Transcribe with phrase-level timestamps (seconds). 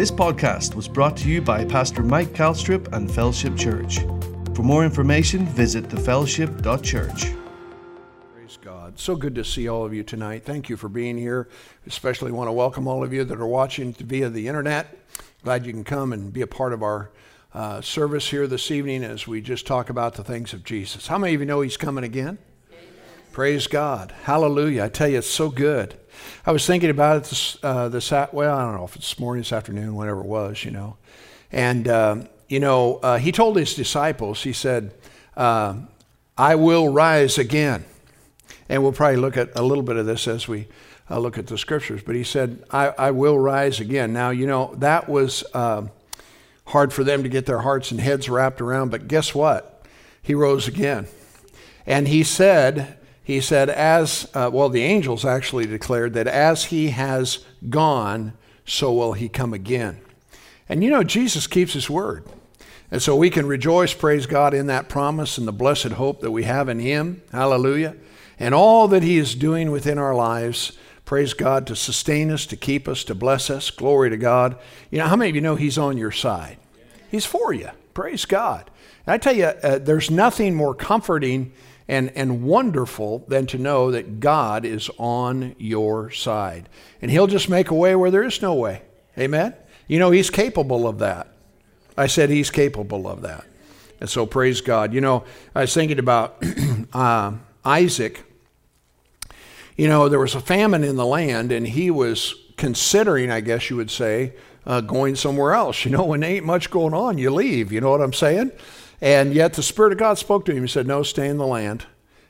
[0.00, 3.98] This podcast was brought to you by Pastor Mike Kalstrup and Fellowship Church.
[4.54, 7.34] For more information, visit thefellowship.church.
[8.32, 8.98] Praise God.
[8.98, 10.46] So good to see all of you tonight.
[10.46, 11.50] Thank you for being here.
[11.86, 14.96] Especially want to welcome all of you that are watching via the internet.
[15.44, 17.10] Glad you can come and be a part of our
[17.52, 21.08] uh, service here this evening as we just talk about the things of Jesus.
[21.08, 22.38] How many of you know He's coming again?
[23.32, 24.14] Praise God.
[24.22, 24.84] Hallelujah.
[24.84, 25.99] I tell you, it's so good.
[26.46, 29.42] I was thinking about it this, uh, this well, I don't know if it's morning,
[29.42, 30.96] this afternoon, whatever it was, you know.
[31.52, 34.94] And, um, you know, uh, he told his disciples, he said,
[35.36, 35.74] uh,
[36.36, 37.84] I will rise again.
[38.68, 40.68] And we'll probably look at a little bit of this as we
[41.10, 42.02] uh, look at the scriptures.
[42.04, 44.12] But he said, I, I, will rise again.
[44.12, 45.90] Now, you know, that was um,
[46.66, 48.90] hard for them to get their hearts and heads wrapped around.
[48.90, 49.84] But guess what?
[50.22, 51.08] He rose again.
[51.84, 52.96] And he said,
[53.30, 58.32] he said, as, uh, well, the angels actually declared that as he has gone,
[58.64, 60.00] so will he come again.
[60.68, 62.24] And you know, Jesus keeps his word.
[62.90, 66.32] And so we can rejoice, praise God, in that promise and the blessed hope that
[66.32, 67.22] we have in him.
[67.30, 67.96] Hallelujah.
[68.38, 70.72] And all that he is doing within our lives,
[71.04, 73.70] praise God, to sustain us, to keep us, to bless us.
[73.70, 74.56] Glory to God.
[74.90, 76.56] You know, how many of you know he's on your side?
[77.10, 77.70] He's for you.
[77.94, 78.70] Praise God.
[79.06, 81.52] And I tell you, uh, there's nothing more comforting
[81.90, 86.68] and, and wonderful than to know that God is on your side.
[87.02, 88.82] And He'll just make a way where there is no way.
[89.18, 89.54] Amen?
[89.88, 91.26] You know, He's capable of that.
[91.96, 93.44] I said He's capable of that.
[93.98, 94.94] And so praise God.
[94.94, 96.40] You know, I was thinking about
[96.92, 97.32] uh,
[97.64, 98.22] Isaac.
[99.76, 103.68] You know, there was a famine in the land, and he was considering, I guess
[103.68, 105.84] you would say, uh, going somewhere else.
[105.84, 107.72] You know, when there ain't much going on, you leave.
[107.72, 108.52] You know what I'm saying?
[109.00, 110.62] And yet the Spirit of God spoke to him.
[110.62, 111.86] He said, No, stay in the land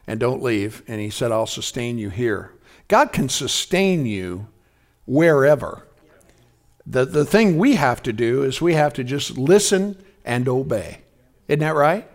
[0.06, 0.82] and don't leave.
[0.86, 2.52] And he said, I'll sustain you here.
[2.88, 4.48] God can sustain you
[5.06, 5.86] wherever.
[6.86, 11.02] The, the thing we have to do is we have to just listen and obey.
[11.48, 12.08] Isn't that right?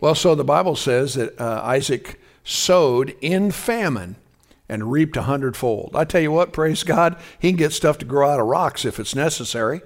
[0.00, 4.16] Well, so the Bible says that uh, Isaac sowed in famine
[4.68, 5.94] and reaped a hundredfold.
[5.94, 8.84] I tell you what, praise God, he can get stuff to grow out of rocks
[8.84, 9.80] if it's necessary.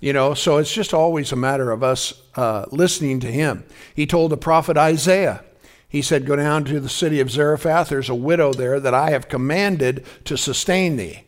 [0.00, 3.64] You know, so it's just always a matter of us uh, listening to him.
[3.94, 5.42] He told the prophet Isaiah,
[5.88, 7.88] he said, Go down to the city of Zarephath.
[7.88, 11.24] There's a widow there that I have commanded to sustain thee.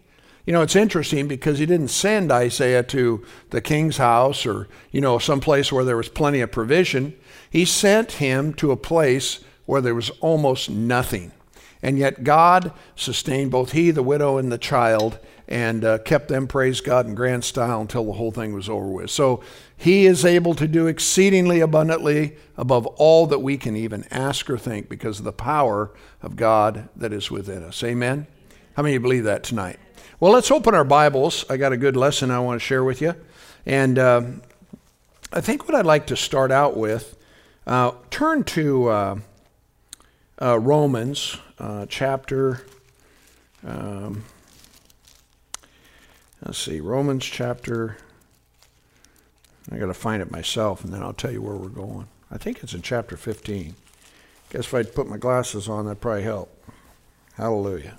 [0.46, 5.00] You know, it's interesting because he didn't send Isaiah to the king's house or, you
[5.00, 7.14] know, some place where there was plenty of provision.
[7.50, 11.32] He sent him to a place where there was almost nothing.
[11.82, 15.18] And yet God sustained both he, the widow, and the child
[15.50, 18.86] and uh, kept them, praise God, in grand style until the whole thing was over
[18.86, 19.10] with.
[19.10, 19.42] So
[19.76, 24.56] he is able to do exceedingly abundantly above all that we can even ask or
[24.56, 25.90] think because of the power
[26.22, 27.82] of God that is within us.
[27.82, 28.28] Amen?
[28.74, 29.80] How many believe that tonight?
[30.20, 31.44] Well, let's open our Bibles.
[31.50, 33.16] I got a good lesson I want to share with you.
[33.66, 34.22] And uh,
[35.32, 37.16] I think what I'd like to start out with,
[37.66, 39.18] uh, turn to uh,
[40.40, 42.62] uh Romans uh, chapter.
[43.66, 44.24] Um,
[46.44, 47.98] Let's see, Romans chapter.
[49.70, 52.08] I got to find it myself, and then I'll tell you where we're going.
[52.30, 53.74] I think it's in chapter 15.
[54.50, 56.50] Guess if I'd put my glasses on, that'd probably help.
[57.34, 57.98] Hallelujah.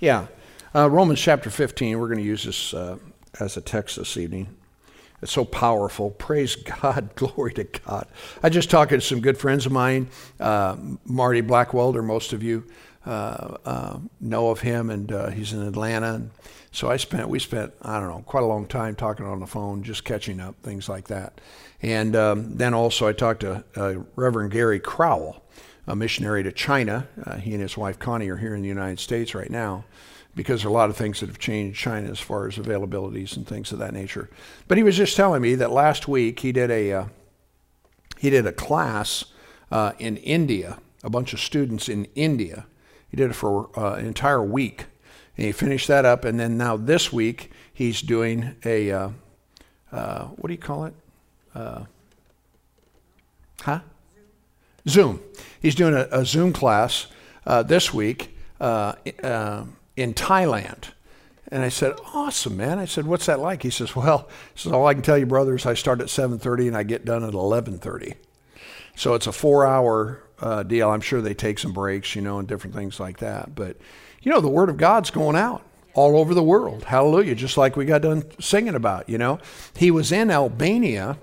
[0.00, 0.26] Yeah,
[0.74, 1.98] uh, Romans chapter 15.
[1.98, 2.98] We're going to use this uh,
[3.38, 4.56] as a text this evening.
[5.22, 6.10] It's so powerful.
[6.10, 7.14] Praise God.
[7.14, 8.08] Glory to God.
[8.42, 10.08] I just talked to some good friends of mine,
[10.40, 12.04] uh, Marty Blackwelder.
[12.04, 12.64] Most of you
[13.06, 16.14] know of him, and uh, he's in Atlanta.
[16.14, 16.30] And
[16.72, 19.46] so I spent, we spent, I don't know, quite a long time talking on the
[19.46, 21.40] phone, just catching up, things like that.
[21.82, 25.42] And um, then also I talked to uh, Reverend Gary Crowell,
[25.86, 27.08] a missionary to China.
[27.24, 29.84] Uh, he and his wife Connie are here in the United States right now
[30.36, 33.36] because there are a lot of things that have changed China as far as availabilities
[33.36, 34.30] and things of that nature.
[34.68, 37.04] But he was just telling me that last week he did a, uh,
[38.18, 39.24] he did a class
[39.72, 42.66] uh, in India, a bunch of students in India.
[43.10, 44.86] He did it for uh, an entire week
[45.40, 49.08] and he finished that up, and then now this week he's doing a uh,
[49.90, 50.94] uh, what do you call it?
[51.54, 51.84] Uh,
[53.62, 53.80] huh?
[54.86, 55.22] Zoom.
[55.62, 57.06] He's doing a, a Zoom class
[57.46, 58.92] uh, this week uh,
[59.96, 60.90] in Thailand.
[61.48, 64.86] And I said, "Awesome, man!" I said, "What's that like?" He says, "Well, says, all
[64.86, 67.32] I can tell you, brother, is I start at 7:30 and I get done at
[67.32, 68.14] 11:30.
[69.00, 70.90] So it's a four-hour uh, deal.
[70.90, 73.54] I'm sure they take some breaks, you know, and different things like that.
[73.54, 73.78] But
[74.20, 75.62] you know, the Word of God's going out
[75.94, 76.84] all over the world.
[76.84, 77.34] Hallelujah.
[77.34, 79.38] Just like we got done singing about, you know.
[79.74, 81.16] He was in Albania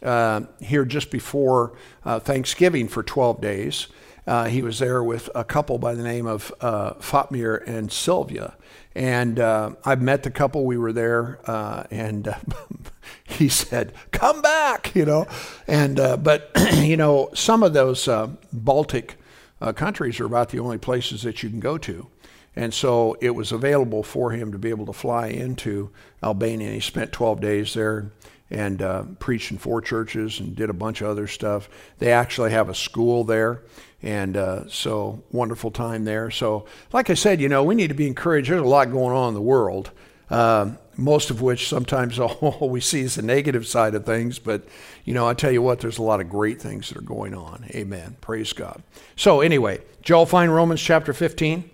[0.00, 1.72] uh, here just before
[2.04, 3.88] uh, Thanksgiving for 12 days.
[4.28, 8.54] Uh, he was there with a couple by the name of uh, Fatmir and Sylvia.
[8.94, 10.64] And uh, I've met the couple.
[10.64, 12.32] We were there, uh, and
[13.24, 15.26] he said, "Come back," you know.
[15.66, 19.16] And uh, but you know, some of those uh, Baltic
[19.60, 22.08] uh, countries are about the only places that you can go to.
[22.56, 25.90] And so it was available for him to be able to fly into
[26.22, 26.68] Albania.
[26.68, 28.12] And he spent 12 days there
[28.50, 31.68] and uh, preached in four churches and did a bunch of other stuff.
[31.98, 33.62] They actually have a school there.
[34.02, 36.30] And uh, so, wonderful time there.
[36.30, 38.50] So, like I said, you know, we need to be encouraged.
[38.50, 39.92] There's a lot going on in the world.
[40.28, 44.38] Um, most of which sometimes all we see is the negative side of things.
[44.38, 44.68] But,
[45.06, 47.34] you know, I tell you what, there's a lot of great things that are going
[47.34, 47.64] on.
[47.70, 48.18] Amen.
[48.20, 48.82] Praise God.
[49.16, 51.70] So, anyway, Joel, find Romans chapter 15.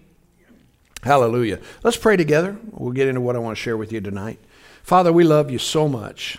[1.03, 1.59] Hallelujah.
[1.83, 2.57] Let's pray together.
[2.71, 4.39] We'll get into what I want to share with you tonight.
[4.85, 6.39] Father, we love you so much.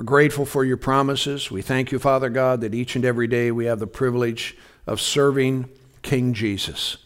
[0.00, 1.50] We're grateful for your promises.
[1.50, 4.56] We thank you, Father God, that each and every day we have the privilege
[4.86, 5.68] of serving
[6.00, 6.96] King Jesus.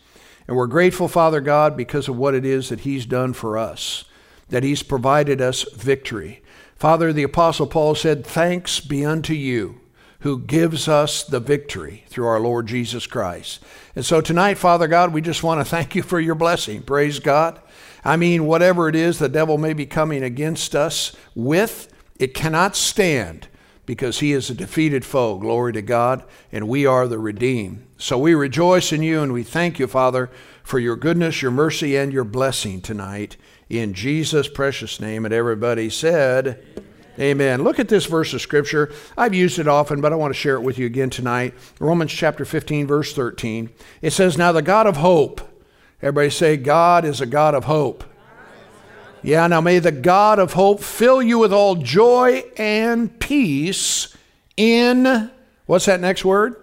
[0.47, 4.05] And we're grateful, Father God, because of what it is that He's done for us
[4.49, 6.41] that he's provided us victory.
[6.77, 9.81] Father, the Apostle Paul said, Thanks be unto you
[10.21, 13.61] who gives us the victory through our Lord Jesus Christ.
[13.97, 16.83] And so tonight, Father God, we just want to thank you for your blessing.
[16.83, 17.61] Praise God.
[18.05, 22.77] I mean, whatever it is the devil may be coming against us with, it cannot
[22.77, 23.49] stand
[23.87, 25.39] because he is a defeated foe.
[25.39, 26.25] Glory to God.
[26.53, 27.87] And we are the redeemed.
[27.99, 30.31] So we rejoice in you and we thank you, Father,
[30.63, 33.37] for your goodness, your mercy, and your blessing tonight
[33.69, 35.25] in Jesus' precious name.
[35.25, 36.65] And everybody said,
[37.19, 37.63] Amen.
[37.63, 38.93] Look at this verse of Scripture.
[39.17, 41.55] I've used it often, but I want to share it with you again tonight.
[41.79, 43.71] Romans chapter 15, verse 13.
[44.03, 45.41] It says, Now the God of hope,
[46.03, 48.03] everybody say, God is a God of hope.
[49.25, 54.15] Yeah, now may the God of hope fill you with all joy and peace
[54.55, 55.31] in,
[55.65, 56.57] what's that next word?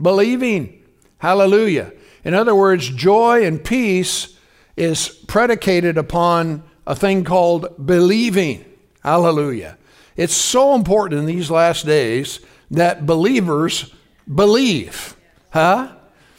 [0.00, 0.80] Believing.
[1.18, 1.92] Hallelujah.
[2.22, 4.38] In other words, joy and peace
[4.76, 8.64] is predicated upon a thing called believing.
[9.02, 9.76] Hallelujah.
[10.16, 12.38] It's so important in these last days
[12.70, 13.92] that believers
[14.32, 15.16] believe.
[15.50, 15.96] Huh?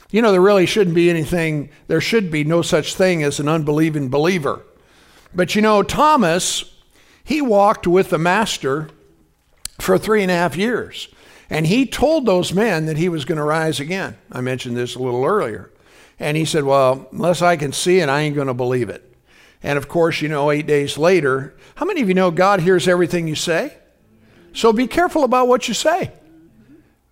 [0.10, 3.50] You know, there really shouldn't be anything, there should be no such thing as an
[3.50, 4.63] unbelieving believer.
[5.35, 6.65] But you know, Thomas,
[7.24, 8.89] he walked with the Master
[9.80, 11.07] for three and a half years.
[11.50, 14.18] And he told those men that he was going to rise again.
[14.31, 15.71] I mentioned this a little earlier.
[16.19, 19.13] And he said, Well, unless I can see it, I ain't going to believe it.
[19.62, 22.88] And of course, you know, eight days later, how many of you know God hears
[22.88, 23.77] everything you say?
[24.53, 26.12] So be careful about what you say.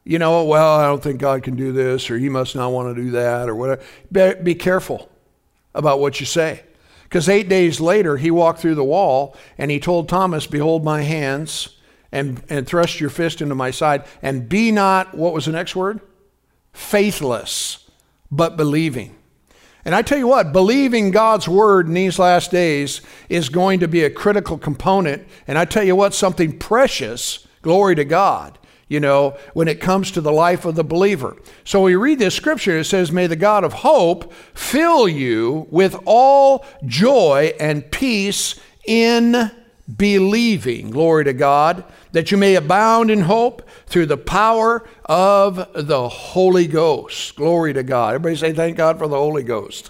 [0.03, 2.95] You know, well, I don't think God can do this, or He must not want
[2.95, 3.83] to do that, or whatever.
[4.11, 5.09] Be, be careful
[5.75, 6.63] about what you say.
[7.11, 11.01] Because eight days later, he walked through the wall and he told Thomas, Behold my
[11.01, 11.75] hands,
[12.09, 15.75] and, and thrust your fist into my side, and be not, what was the next
[15.75, 15.99] word?
[16.71, 17.89] Faithless
[18.31, 19.13] but believing.
[19.83, 23.89] And I tell you what, believing God's word in these last days is going to
[23.89, 25.27] be a critical component.
[25.47, 28.57] And I tell you what, something precious, glory to God,
[28.91, 31.37] you know, when it comes to the life of the believer.
[31.63, 35.95] So we read this scripture, it says, May the God of hope fill you with
[36.05, 39.49] all joy and peace in
[39.95, 46.09] believing, glory to God, that you may abound in hope through the power of the
[46.09, 47.37] Holy Ghost.
[47.37, 48.15] Glory to God.
[48.15, 49.89] Everybody say, Thank God for the Holy Ghost.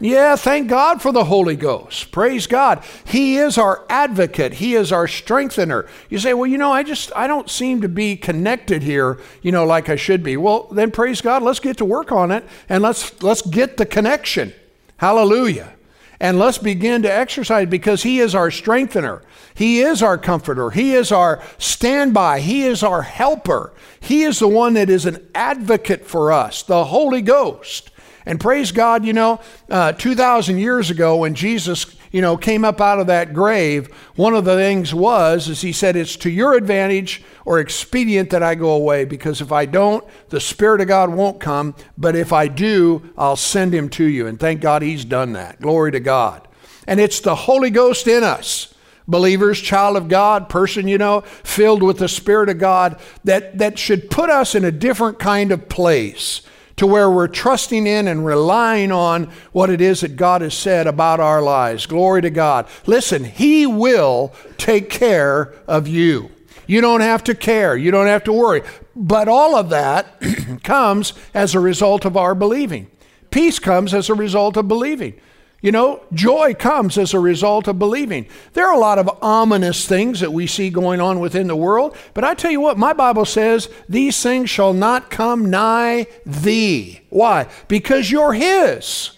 [0.00, 2.12] Yeah, thank God for the Holy Ghost.
[2.12, 2.84] Praise God.
[3.04, 4.54] He is our advocate.
[4.54, 5.86] He is our strengthener.
[6.08, 9.50] You say, well, you know, I just, I don't seem to be connected here, you
[9.50, 10.36] know, like I should be.
[10.36, 11.42] Well, then praise God.
[11.42, 14.52] Let's get to work on it and let's, let's get the connection.
[14.98, 15.74] Hallelujah.
[16.20, 19.22] And let's begin to exercise because He is our strengthener.
[19.54, 20.70] He is our comforter.
[20.70, 22.40] He is our standby.
[22.40, 23.72] He is our helper.
[24.00, 27.90] He is the one that is an advocate for us, the Holy Ghost.
[28.28, 32.78] And praise God, you know, uh, 2,000 years ago when Jesus, you know, came up
[32.78, 36.52] out of that grave, one of the things was, is he said, it's to your
[36.52, 41.08] advantage or expedient that I go away because if I don't, the Spirit of God
[41.08, 41.74] won't come.
[41.96, 44.26] But if I do, I'll send him to you.
[44.26, 45.58] And thank God he's done that.
[45.62, 46.46] Glory to God.
[46.86, 48.74] And it's the Holy Ghost in us
[49.10, 53.78] believers, child of God, person, you know, filled with the Spirit of God, that, that
[53.78, 56.42] should put us in a different kind of place
[56.78, 60.86] to where we're trusting in and relying on what it is that God has said
[60.86, 61.86] about our lives.
[61.86, 62.66] Glory to God.
[62.86, 66.30] Listen, He will take care of you.
[66.66, 67.76] You don't have to care.
[67.76, 68.62] You don't have to worry.
[68.94, 70.22] But all of that
[70.62, 72.90] comes as a result of our believing.
[73.30, 75.20] Peace comes as a result of believing.
[75.60, 78.26] You know, joy comes as a result of believing.
[78.52, 81.96] There are a lot of ominous things that we see going on within the world,
[82.14, 87.00] but I tell you what, my Bible says, these things shall not come nigh thee.
[87.10, 87.48] Why?
[87.66, 89.10] Because you're His.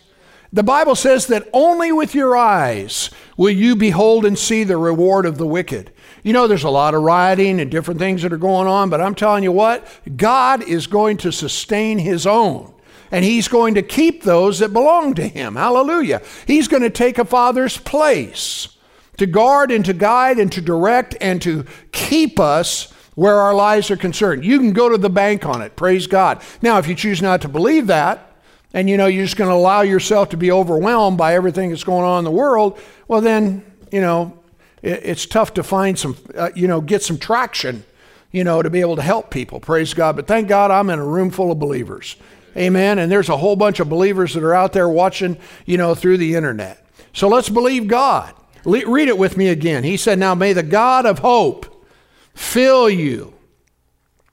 [0.50, 5.26] The Bible says that only with your eyes will you behold and see the reward
[5.26, 5.92] of the wicked.
[6.22, 9.00] You know, there's a lot of rioting and different things that are going on, but
[9.00, 12.72] I'm telling you what, God is going to sustain His own.
[13.10, 15.56] And He's going to keep those that belong to Him.
[15.56, 16.22] Hallelujah.
[16.46, 18.76] He's going to take a father's place
[19.16, 23.90] to guard and to guide and to direct and to keep us where our lives
[23.90, 24.44] are concerned.
[24.44, 25.76] You can go to the bank on it.
[25.76, 26.40] Praise God.
[26.62, 28.26] Now, if you choose not to believe that,
[28.72, 31.84] and you know you're just going to allow yourself to be overwhelmed by everything that's
[31.84, 34.38] going on in the world, well then, you know,
[34.80, 37.84] it, it's tough to find some, uh, you know, get some traction,
[38.30, 39.60] you know, to be able to help people.
[39.60, 40.16] Praise God.
[40.16, 42.16] But thank God I'm in a room full of believers.
[42.56, 42.98] Amen.
[42.98, 46.18] And there's a whole bunch of believers that are out there watching, you know, through
[46.18, 46.84] the internet.
[47.12, 48.34] So let's believe God.
[48.64, 49.84] Le- read it with me again.
[49.84, 51.86] He said, Now may the God of hope
[52.34, 53.34] fill you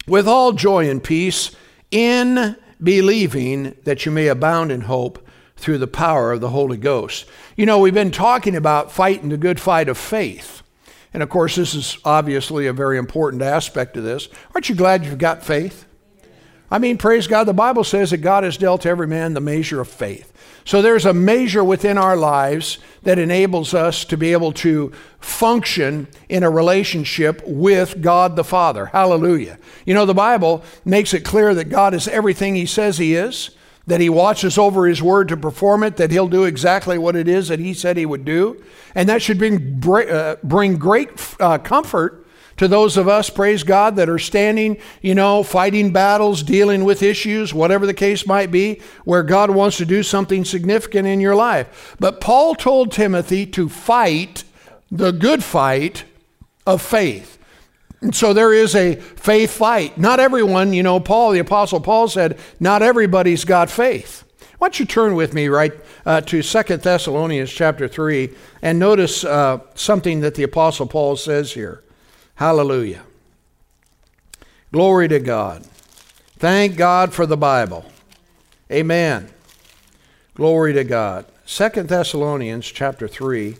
[0.08, 1.52] with all joy and peace
[1.92, 7.26] in believing that you may abound in hope through the power of the Holy Ghost.
[7.56, 10.62] You know, we've been talking about fighting the good fight of faith.
[11.14, 14.30] And of course, this is obviously a very important aspect of this.
[14.54, 15.87] Aren't you glad you've got faith?
[16.70, 19.42] I mean, praise God, the Bible says that God has dealt to every man the
[19.42, 20.34] measure of faith.
[20.66, 26.08] So there's a measure within our lives that enables us to be able to function
[26.28, 28.88] in a relationship with God the Father.
[28.88, 29.60] Hallelujah.
[29.86, 33.52] You know, the Bible makes it clear that God is everything He says He is,
[33.86, 37.30] that He watches over His word to perform it, that He'll do exactly what it
[37.30, 38.62] is that He said He would do.
[38.94, 42.27] And that should bring, uh, bring great uh, comfort
[42.58, 47.04] to those of us, praise God, that are standing, you know, fighting battles, dealing with
[47.04, 51.36] issues, whatever the case might be, where God wants to do something significant in your
[51.36, 51.96] life.
[52.00, 54.44] But Paul told Timothy to fight
[54.92, 56.06] the good fight
[56.66, 57.38] of faith.
[58.02, 59.98] And so there is a faith fight.
[59.98, 64.24] Not everyone, you know, Paul, the Apostle Paul said, not everybody's got faith.
[64.58, 65.74] Why don't you turn with me right
[66.06, 68.30] uh, to Second Thessalonians chapter 3
[68.62, 71.84] and notice uh, something that the Apostle Paul says here.
[72.38, 73.02] Hallelujah.
[74.72, 75.66] Glory to God.
[76.38, 77.84] Thank God for the Bible.
[78.72, 79.30] Amen.
[80.36, 81.26] Glory to God.
[81.48, 83.58] Second Thessalonians chapter 3.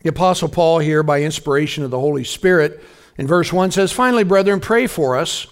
[0.00, 2.82] The Apostle Paul, here by inspiration of the Holy Spirit,
[3.18, 5.46] in verse 1 says, Finally, brethren, pray for us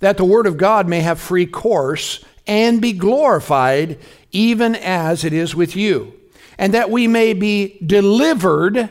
[0.00, 3.98] that the word of God may have free course and be glorified,
[4.30, 6.19] even as it is with you
[6.60, 8.90] and that we may be delivered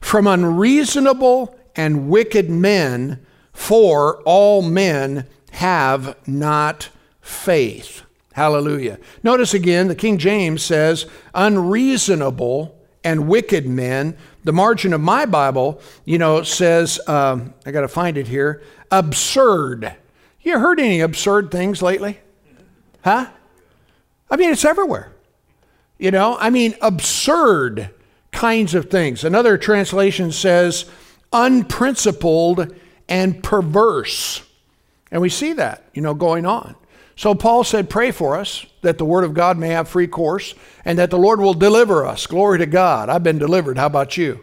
[0.00, 6.88] from unreasonable and wicked men, for all men have not
[7.20, 8.02] faith.
[8.32, 8.98] Hallelujah.
[9.22, 11.04] Notice again, the King James says,
[11.34, 14.16] unreasonable and wicked men.
[14.44, 18.62] The margin of my Bible, you know, says, um, I got to find it here,
[18.90, 19.96] absurd.
[20.40, 22.20] You heard any absurd things lately?
[23.04, 23.28] Huh?
[24.30, 25.11] I mean, it's everywhere.
[26.02, 27.90] You know, I mean, absurd
[28.32, 29.22] kinds of things.
[29.22, 30.86] Another translation says
[31.32, 32.74] unprincipled
[33.08, 34.42] and perverse.
[35.12, 36.74] And we see that, you know, going on.
[37.14, 40.56] So Paul said, Pray for us that the word of God may have free course
[40.84, 42.26] and that the Lord will deliver us.
[42.26, 43.08] Glory to God.
[43.08, 43.78] I've been delivered.
[43.78, 44.40] How about you?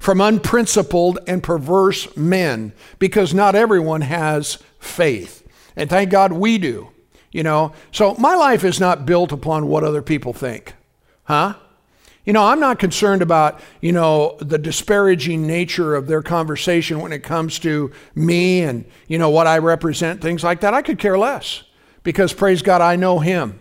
[0.00, 5.46] From unprincipled and perverse men, because not everyone has faith.
[5.76, 6.88] And thank God we do.
[7.30, 10.74] You know, so my life is not built upon what other people think.
[11.26, 11.54] Huh?
[12.24, 17.12] You know, I'm not concerned about, you know, the disparaging nature of their conversation when
[17.12, 20.74] it comes to me and, you know, what I represent, things like that.
[20.74, 21.62] I could care less
[22.02, 23.60] because, praise God, I know Him,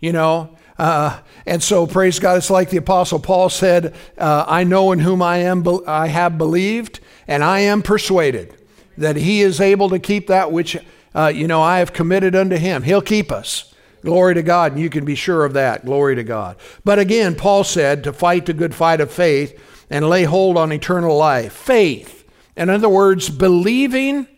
[0.00, 0.54] you know.
[0.78, 4.98] Uh, and so, praise God, it's like the Apostle Paul said, uh, I know in
[4.98, 8.54] whom I am, I have believed, and I am persuaded
[8.98, 10.76] that He is able to keep that which,
[11.14, 12.82] uh, you know, I have committed unto Him.
[12.82, 13.73] He'll keep us.
[14.04, 15.86] Glory to God, and you can be sure of that.
[15.86, 16.56] Glory to God.
[16.84, 19.58] But again, Paul said to fight the good fight of faith
[19.88, 21.54] and lay hold on eternal life.
[21.54, 22.28] Faith.
[22.54, 24.28] In other words, believing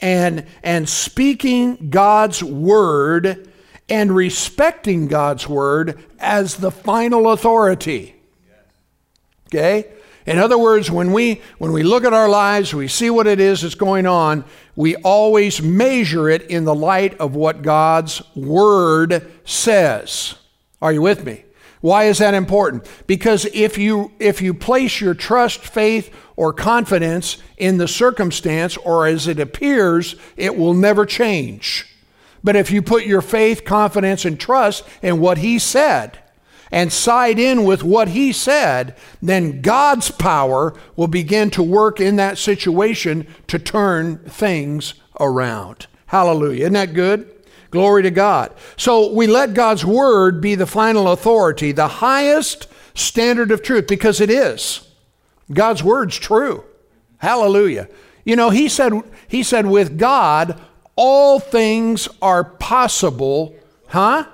[0.00, 3.48] and, and speaking God's word
[3.88, 8.14] and respecting God's word as the final authority.
[9.48, 9.90] Okay?
[10.26, 13.40] In other words, when we, when we look at our lives, we see what it
[13.40, 14.44] is that's going on,
[14.76, 20.34] we always measure it in the light of what God's Word says.
[20.82, 21.44] Are you with me?
[21.80, 22.88] Why is that important?
[23.06, 29.06] Because if you, if you place your trust, faith, or confidence in the circumstance or
[29.06, 31.86] as it appears, it will never change.
[32.42, 36.18] But if you put your faith, confidence, and trust in what He said,
[36.70, 42.16] and side in with what he said, then God's power will begin to work in
[42.16, 45.86] that situation to turn things around.
[46.06, 46.62] Hallelujah.
[46.62, 47.30] Isn't that good?
[47.70, 48.52] Glory to God.
[48.76, 54.20] So we let God's word be the final authority, the highest standard of truth, because
[54.20, 54.88] it is.
[55.52, 56.64] God's word's true.
[57.18, 57.88] Hallelujah.
[58.24, 58.92] You know, he said,
[59.28, 60.60] he said, with God,
[60.96, 63.54] all things are possible.
[63.88, 64.26] Huh?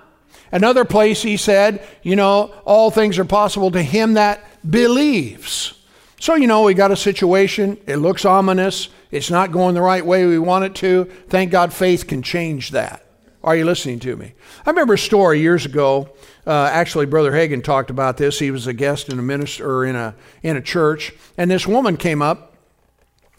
[0.53, 5.75] Another place he said, you know, all things are possible to him that believes.
[6.19, 7.79] So, you know, we got a situation.
[7.87, 8.89] It looks ominous.
[9.11, 11.05] It's not going the right way we want it to.
[11.29, 13.05] Thank God faith can change that.
[13.43, 14.35] Are you listening to me?
[14.67, 16.11] I remember a story years ago.
[16.47, 18.39] Uh, actually, Brother Hagin talked about this.
[18.39, 21.67] He was a guest in a minister or in a in a church, and this
[21.67, 22.55] woman came up,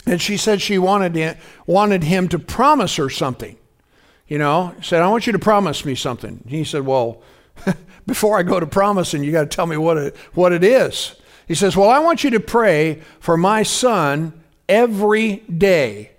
[0.07, 1.37] and she said she wanted
[1.67, 3.57] wanted him to promise her something.
[4.31, 7.21] You know, said, "I want you to promise me something." He said, "Well,
[8.05, 11.15] before I go to promising, you got to tell me what it what it is."
[11.47, 14.31] He says, "Well, I want you to pray for my son
[14.69, 16.11] every day,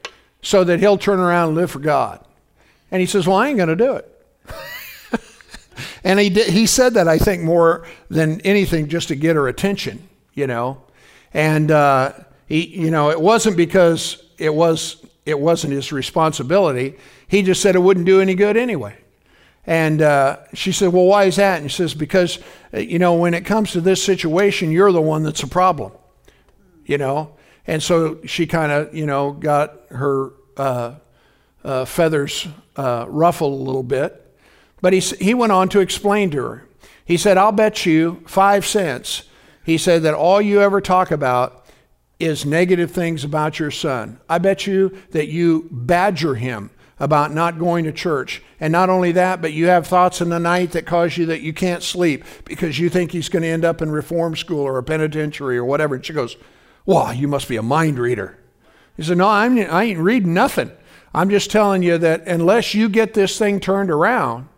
[0.42, 2.23] so that he'll turn around and live for God."
[2.92, 4.26] And he says, Well, I ain't going to do it.
[6.04, 9.49] and he, did, he said that, I think, more than anything just to get her
[9.49, 10.83] attention, you know.
[11.33, 12.12] And, uh,
[12.47, 16.97] he, you know, it wasn't because it, was, it wasn't his responsibility.
[17.29, 18.97] He just said it wouldn't do any good anyway.
[19.64, 21.57] And uh, she said, Well, why is that?
[21.57, 22.38] And he says, Because,
[22.75, 25.93] uh, you know, when it comes to this situation, you're the one that's a problem,
[26.85, 27.37] you know.
[27.67, 30.95] And so she kind of, you know, got her uh,
[31.62, 34.19] uh, feathers uh, ruffled a little bit.
[34.81, 36.69] But he, he went on to explain to her.
[37.05, 39.25] He said, I'll bet you five cents.
[39.64, 41.62] He said that all you ever talk about
[42.23, 44.21] is negative things about your son.
[44.29, 48.43] I bet you that you badger him about not going to church.
[48.61, 51.41] And not only that, but you have thoughts in the night that cause you that
[51.41, 54.79] you can't sleep because you think he's going to end up in reform school or
[54.79, 55.97] a penitentiary or whatever.
[55.97, 56.37] And she goes,
[56.87, 58.38] Well, you must be a mind reader.
[58.97, 60.71] He said, No, I'm, I ain't reading nothing.
[61.12, 64.49] I'm just telling you that unless you get this thing turned around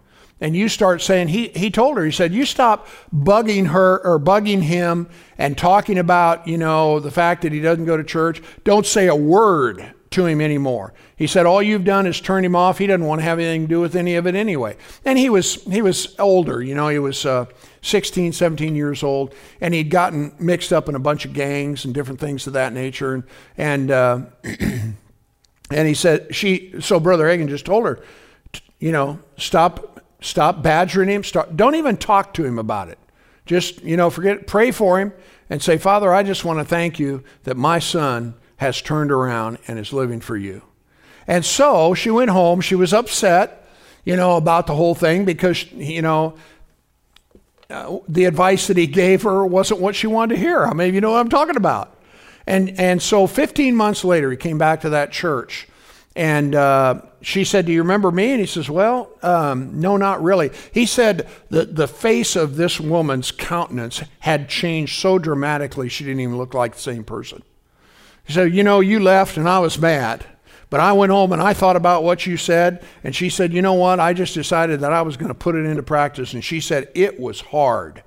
[0.41, 4.19] and you start saying, he, he told her, he said, you stop bugging her or
[4.19, 8.43] bugging him and talking about, you know, the fact that he doesn't go to church.
[8.65, 10.93] Don't say a word to him anymore.
[11.17, 12.79] He said, all you've done is turn him off.
[12.79, 14.77] He doesn't want to have anything to do with any of it anyway.
[15.05, 17.47] And he was, he was older, you know, he was uh,
[17.83, 21.95] 16, 17 years old, and he'd gotten mixed up in a bunch of gangs and
[21.95, 23.15] different things of that nature.
[23.15, 23.25] And,
[23.57, 24.21] and uh,
[25.71, 28.01] And he said, she, so Brother Hagin just told her,
[28.79, 29.94] you know, stop,
[30.25, 31.23] stop badgering him.
[31.23, 32.99] Start, don't even talk to him about it.
[33.47, 34.47] Just, you know, forget, it.
[34.47, 35.13] pray for him
[35.51, 39.59] and say, Father, I just want to thank you that my son has turned around
[39.69, 40.63] and is living for you.
[41.27, 42.61] And so she went home.
[42.61, 43.69] She was upset,
[44.05, 46.37] you know, about the whole thing because, you know,
[47.71, 50.67] uh, the advice that he gave her wasn't what she wanted to hear.
[50.67, 51.97] How many of you know what I'm talking about?
[52.47, 55.67] And, and so 15 months later, he came back to that church.
[56.15, 58.33] And uh, she said, Do you remember me?
[58.33, 60.51] And he says, Well, um, no, not really.
[60.73, 66.21] He said that the face of this woman's countenance had changed so dramatically, she didn't
[66.21, 67.43] even look like the same person.
[68.25, 70.25] He said, You know, you left and I was mad.
[70.71, 72.85] But I went home and I thought about what you said.
[73.05, 74.01] And she said, You know what?
[74.01, 76.35] I just decided that I was going to put it into practice.
[76.35, 78.03] And she said, It was hard.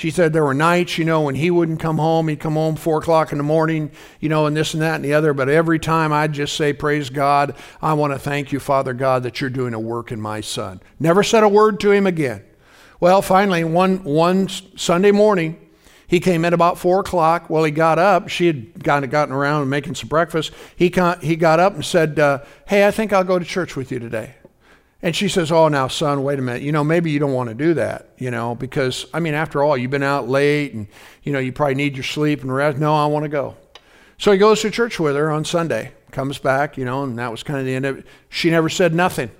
[0.00, 2.28] She said there were nights, you know, when he wouldn't come home.
[2.28, 5.04] He'd come home four o'clock in the morning, you know, and this and that and
[5.04, 5.34] the other.
[5.34, 9.24] But every time I'd just say, Praise God, I want to thank you, Father God,
[9.24, 10.80] that you're doing a work in my son.
[10.98, 12.42] Never said a word to him again.
[12.98, 15.60] Well, finally, one, one Sunday morning,
[16.06, 17.50] he came in about four o'clock.
[17.50, 18.30] Well, he got up.
[18.30, 20.50] She had kind of gotten around and making some breakfast.
[20.76, 23.92] He, he got up and said, uh, Hey, I think I'll go to church with
[23.92, 24.36] you today.
[25.02, 26.62] And she says, Oh, now, son, wait a minute.
[26.62, 29.62] You know, maybe you don't want to do that, you know, because, I mean, after
[29.62, 30.86] all, you've been out late and,
[31.22, 32.78] you know, you probably need your sleep and rest.
[32.78, 33.56] No, I want to go.
[34.18, 37.30] So he goes to church with her on Sunday, comes back, you know, and that
[37.30, 38.06] was kind of the end of it.
[38.28, 39.30] She never said nothing.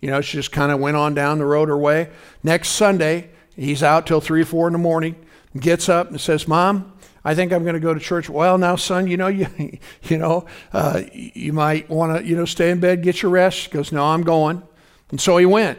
[0.00, 2.10] You know, she just kind of went on down the road her way.
[2.42, 5.16] Next Sunday, he's out till three, four in the morning,
[5.58, 6.92] gets up and says, Mom,
[7.24, 8.28] I think I'm going to go to church.
[8.28, 9.48] Well, now, son, you know, you,
[10.02, 13.56] you know, uh, you might want to, you know, stay in bed, get your rest.
[13.56, 14.62] She goes, no, I'm going.
[15.10, 15.78] And so he went.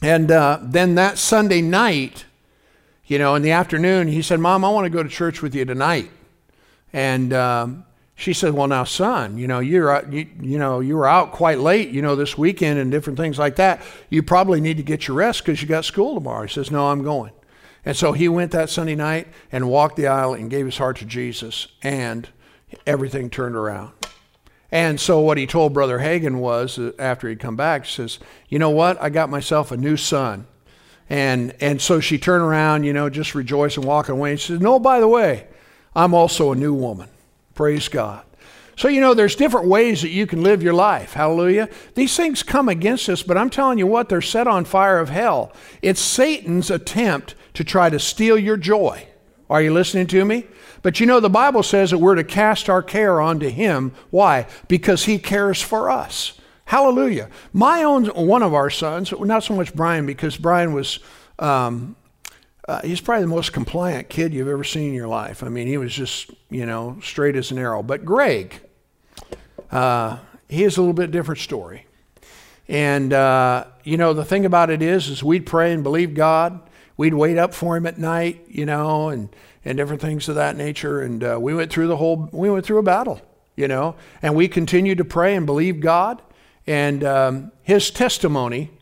[0.00, 2.24] And uh, then that Sunday night,
[3.06, 5.54] you know, in the afternoon, he said, Mom, I want to go to church with
[5.54, 6.10] you tonight.
[6.92, 10.96] And um, she said, Well, now, son, you know, you're out, you, you know, you
[10.96, 13.80] were out quite late, you know, this weekend and different things like that.
[14.10, 16.42] You probably need to get your rest because you got school tomorrow.
[16.42, 17.32] He says, No, I'm going.
[17.84, 20.98] And so he went that Sunday night and walked the aisle and gave his heart
[20.98, 22.28] to Jesus, and
[22.86, 23.92] everything turned around.
[24.70, 28.18] And so what he told Brother Hagin was uh, after he'd come back, he says,
[28.48, 29.00] "You know what?
[29.00, 30.46] I got myself a new son."
[31.08, 34.32] And and so she turned around, you know, just rejoicing, walking away.
[34.32, 35.46] And she says, "No, by the way,
[35.94, 37.08] I'm also a new woman.
[37.54, 38.24] Praise God."
[38.78, 41.14] So, you know, there's different ways that you can live your life.
[41.14, 41.68] Hallelujah.
[41.96, 45.08] These things come against us, but I'm telling you what, they're set on fire of
[45.08, 45.52] hell.
[45.82, 49.08] It's Satan's attempt to try to steal your joy.
[49.50, 50.46] Are you listening to me?
[50.88, 53.92] But you know, the Bible says that we're to cast our care onto Him.
[54.08, 54.46] Why?
[54.68, 56.40] Because He cares for us.
[56.64, 57.28] Hallelujah.
[57.52, 61.00] My own, one of our sons, not so much Brian, because Brian was,
[61.40, 61.94] um,
[62.66, 65.42] uh, he's probably the most compliant kid you've ever seen in your life.
[65.42, 67.82] I mean, he was just, you know, straight as an arrow.
[67.82, 68.58] But Greg,
[69.70, 70.16] uh,
[70.48, 71.84] he is a little bit different story.
[72.66, 76.62] And, uh, you know, the thing about it is, is we'd pray and believe God.
[76.98, 79.30] We'd wait up for him at night, you know, and,
[79.64, 81.00] and different things of that nature.
[81.00, 83.22] And uh, we went through the whole, we went through a battle,
[83.56, 86.20] you know, and we continued to pray and believe God.
[86.66, 88.72] And um, his testimony,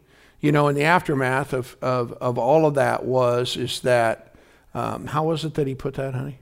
[0.41, 4.35] you know, in the aftermath of, of, of all of that was, is that,
[4.75, 6.39] um, how was it that he put that, honey?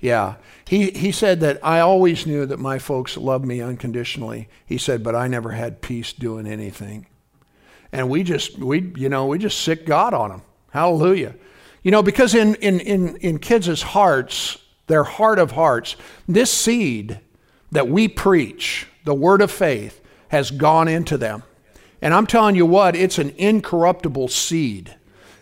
[0.00, 0.34] Yeah.
[0.66, 4.48] He, he said that I always knew that my folks loved me unconditionally.
[4.66, 7.06] He said, but I never had peace doing anything.
[7.92, 10.42] And we just, we, you know, we just sic God on them.
[10.70, 11.34] Hallelujah.
[11.82, 17.20] You know, because in, in, in, in kids' hearts, their heart of hearts, this seed
[17.70, 21.42] that we preach, the word of faith, has gone into them.
[22.00, 24.96] And I'm telling you what, it's an incorruptible seed.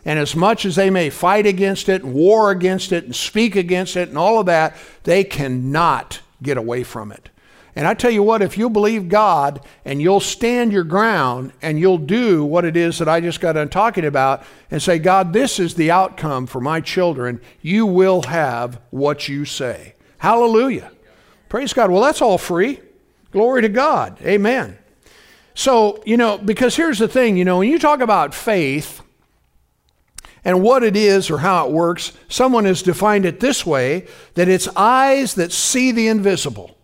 [0.04, 3.54] And as much as they may fight against it, and war against it, and speak
[3.54, 7.28] against it, and all of that, they cannot get away from it.
[7.76, 11.78] And I tell you what, if you'll believe God and you'll stand your ground and
[11.78, 15.32] you'll do what it is that I just got done talking about and say, God,
[15.32, 19.94] this is the outcome for my children, you will have what you say.
[20.18, 20.90] Hallelujah.
[21.48, 21.90] Praise God.
[21.90, 22.80] Well, that's all free.
[23.30, 24.20] Glory to God.
[24.22, 24.76] Amen.
[25.54, 29.02] So, you know, because here's the thing, you know, when you talk about faith,
[30.44, 34.48] and what it is or how it works, someone has defined it this way that
[34.48, 36.76] it's eyes that see the invisible.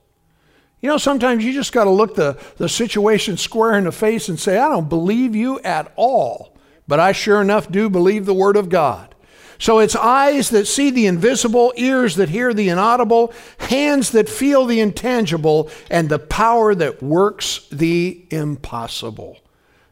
[0.80, 4.28] You know, sometimes you just got to look the, the situation square in the face
[4.28, 8.34] and say, I don't believe you at all, but I sure enough do believe the
[8.34, 9.14] Word of God.
[9.58, 14.66] So it's eyes that see the invisible, ears that hear the inaudible, hands that feel
[14.66, 19.38] the intangible, and the power that works the impossible.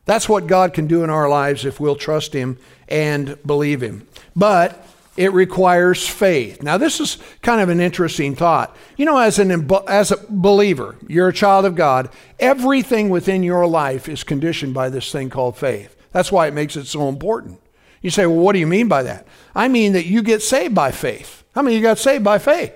[0.05, 4.07] That's what God can do in our lives if we'll trust Him and believe Him.
[4.37, 6.63] But it requires faith.
[6.63, 8.77] Now, this is kind of an interesting thought.
[8.97, 13.67] You know, as, an, as a believer, you're a child of God, everything within your
[13.67, 15.97] life is conditioned by this thing called faith.
[16.13, 17.61] That's why it makes it so important.
[18.03, 19.27] You say, well, what do you mean by that?
[19.55, 21.45] I mean that you get saved by faith.
[21.55, 22.73] How many of you got saved by faith?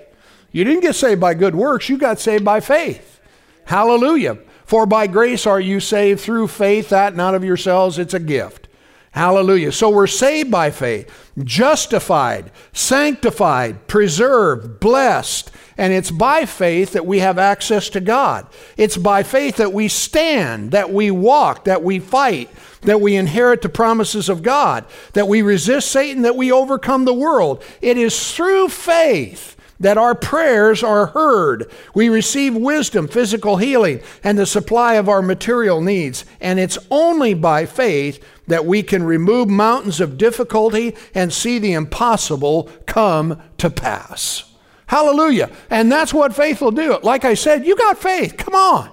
[0.51, 3.19] You didn't get saved by good works, you got saved by faith.
[3.65, 4.39] Hallelujah.
[4.65, 8.68] For by grace are you saved through faith, that not of yourselves, it's a gift.
[9.11, 9.71] Hallelujah.
[9.71, 15.51] So we're saved by faith, justified, sanctified, preserved, blessed.
[15.77, 18.47] And it's by faith that we have access to God.
[18.77, 22.49] It's by faith that we stand, that we walk, that we fight,
[22.81, 27.13] that we inherit the promises of God, that we resist Satan, that we overcome the
[27.13, 27.63] world.
[27.81, 31.71] It is through faith that our prayers are heard.
[31.93, 36.25] We receive wisdom, physical healing, and the supply of our material needs.
[36.41, 41.73] And it's only by faith that we can remove mountains of difficulty and see the
[41.73, 44.43] impossible come to pass.
[44.87, 45.51] Hallelujah.
[45.69, 46.97] And that's what faith will do.
[47.03, 48.37] Like I said, you got faith.
[48.37, 48.89] Come on.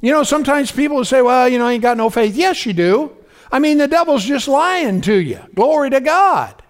[0.00, 2.34] You know, sometimes people say, well, you know, I ain't got no faith.
[2.34, 3.16] Yes, you do.
[3.50, 5.40] I mean, the devil's just lying to you.
[5.54, 6.62] Glory to God.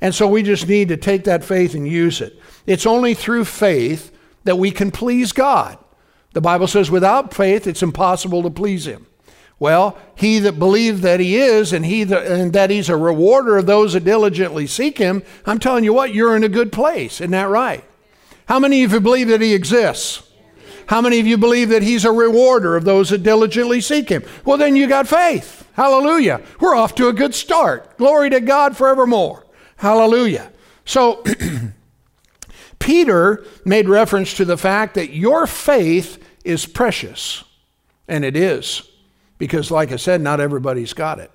[0.00, 2.38] And so we just need to take that faith and use it.
[2.66, 4.12] It's only through faith
[4.44, 5.78] that we can please God.
[6.32, 9.06] The Bible says, without faith, it's impossible to please Him.
[9.58, 13.56] Well, he that believes that he is and he that, and that he's a rewarder
[13.56, 17.20] of those that diligently seek him, I'm telling you what, you're in a good place.
[17.20, 17.84] Isn't that right?
[18.46, 20.22] How many of you believe that he exists?
[20.88, 24.22] How many of you believe that he's a rewarder of those that diligently seek him?
[24.44, 25.66] Well, then you got faith.
[25.72, 26.42] Hallelujah.
[26.60, 27.96] We're off to a good start.
[27.96, 29.46] Glory to God forevermore.
[29.76, 30.52] Hallelujah.
[30.84, 31.24] So,
[32.84, 37.42] Peter made reference to the fact that your faith is precious,
[38.06, 38.82] and it is,
[39.38, 41.30] because, like I said, not everybody's got it.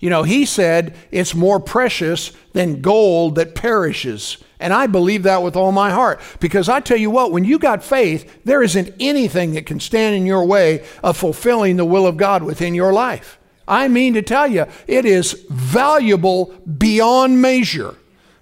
[0.00, 4.38] You know, he said it's more precious than gold that perishes.
[4.58, 6.20] And I believe that with all my heart.
[6.40, 10.16] Because I tell you what, when you got faith, there isn't anything that can stand
[10.16, 13.38] in your way of fulfilling the will of God within your life.
[13.68, 16.46] I mean to tell you, it is valuable
[16.78, 17.94] beyond measure.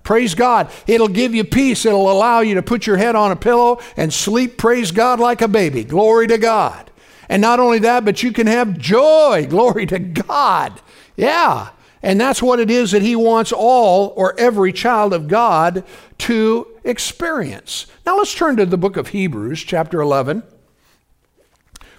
[0.08, 0.70] Praise God.
[0.86, 1.84] It'll give you peace.
[1.84, 5.42] It'll allow you to put your head on a pillow and sleep, praise God, like
[5.42, 5.84] a baby.
[5.84, 6.90] Glory to God.
[7.28, 9.46] And not only that, but you can have joy.
[9.50, 10.80] Glory to God.
[11.14, 11.68] Yeah.
[12.02, 15.84] And that's what it is that he wants all or every child of God
[16.20, 17.84] to experience.
[18.06, 20.42] Now let's turn to the book of Hebrews, chapter 11.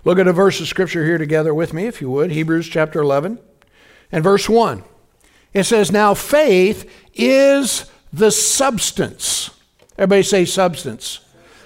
[0.04, 2.32] Look at a verse of scripture here together with me, if you would.
[2.32, 3.38] Hebrews chapter 11
[4.12, 4.84] and verse 1.
[5.54, 9.52] It says, Now faith is the substance.
[9.98, 11.19] Everybody say substance.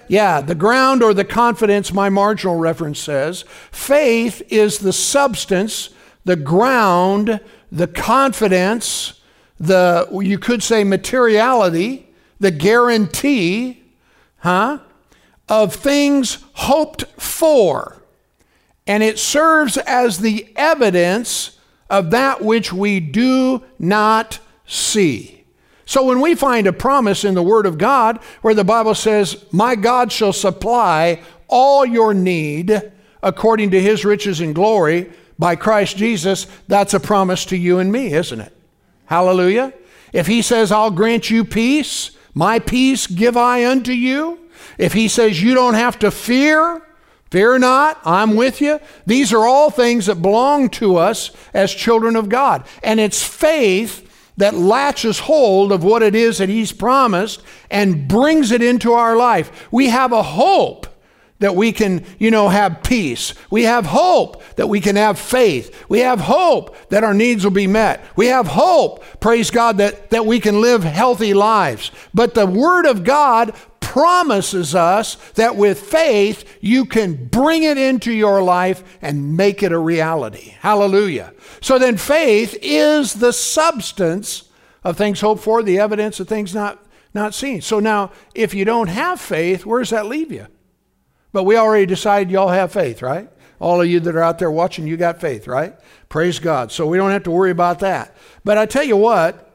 [0.07, 3.45] Yeah, the ground or the confidence, my marginal reference says.
[3.71, 5.89] Faith is the substance,
[6.25, 7.39] the ground,
[7.71, 9.21] the confidence,
[9.59, 13.81] the, you could say materiality, the guarantee,
[14.39, 14.79] huh,
[15.47, 18.01] of things hoped for.
[18.85, 21.57] And it serves as the evidence
[21.89, 25.42] of that which we do not see.
[25.85, 29.45] So when we find a promise in the Word of God where the Bible says,
[29.51, 32.91] My God shall supply all your need
[33.21, 37.91] according to his riches and glory, by Christ Jesus, that's a promise to you and
[37.91, 38.55] me, isn't it?
[39.05, 39.73] Hallelujah.
[40.11, 44.39] If he says, I'll grant you peace, my peace give I unto you.
[44.77, 46.81] If he says, you don't have to fear,
[47.31, 48.79] fear not, I'm with you.
[49.05, 52.65] These are all things that belong to us as children of God.
[52.83, 58.51] And it's faith that latches hold of what it is that he's promised and brings
[58.51, 59.67] it into our life.
[59.71, 60.87] We have a hope
[61.39, 63.33] that we can, you know, have peace.
[63.49, 65.85] We have hope that we can have faith.
[65.89, 68.01] We have hope that our needs will be met.
[68.15, 71.91] We have hope, praise God, that, that we can live healthy lives.
[72.13, 78.11] But the Word of God promises us that with faith, you can bring it into
[78.11, 80.55] your life and make it a reality.
[80.61, 81.33] Hallelujah.
[81.63, 84.49] So then, faith is the substance
[84.83, 87.61] of things hoped for, the evidence of things not, not seen.
[87.61, 90.47] So now, if you don't have faith, where does that leave you?
[91.31, 93.29] But we already decided y'all have faith, right?
[93.61, 95.73] All of you that are out there watching, you got faith, right?
[96.09, 96.69] Praise God.
[96.69, 98.13] So we don't have to worry about that.
[98.43, 99.49] But I tell you what,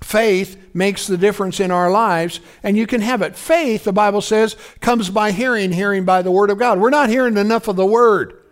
[0.00, 3.36] faith makes the difference in our lives, and you can have it.
[3.36, 6.80] Faith, the Bible says, comes by hearing, hearing by the Word of God.
[6.80, 8.42] We're not hearing enough of the Word.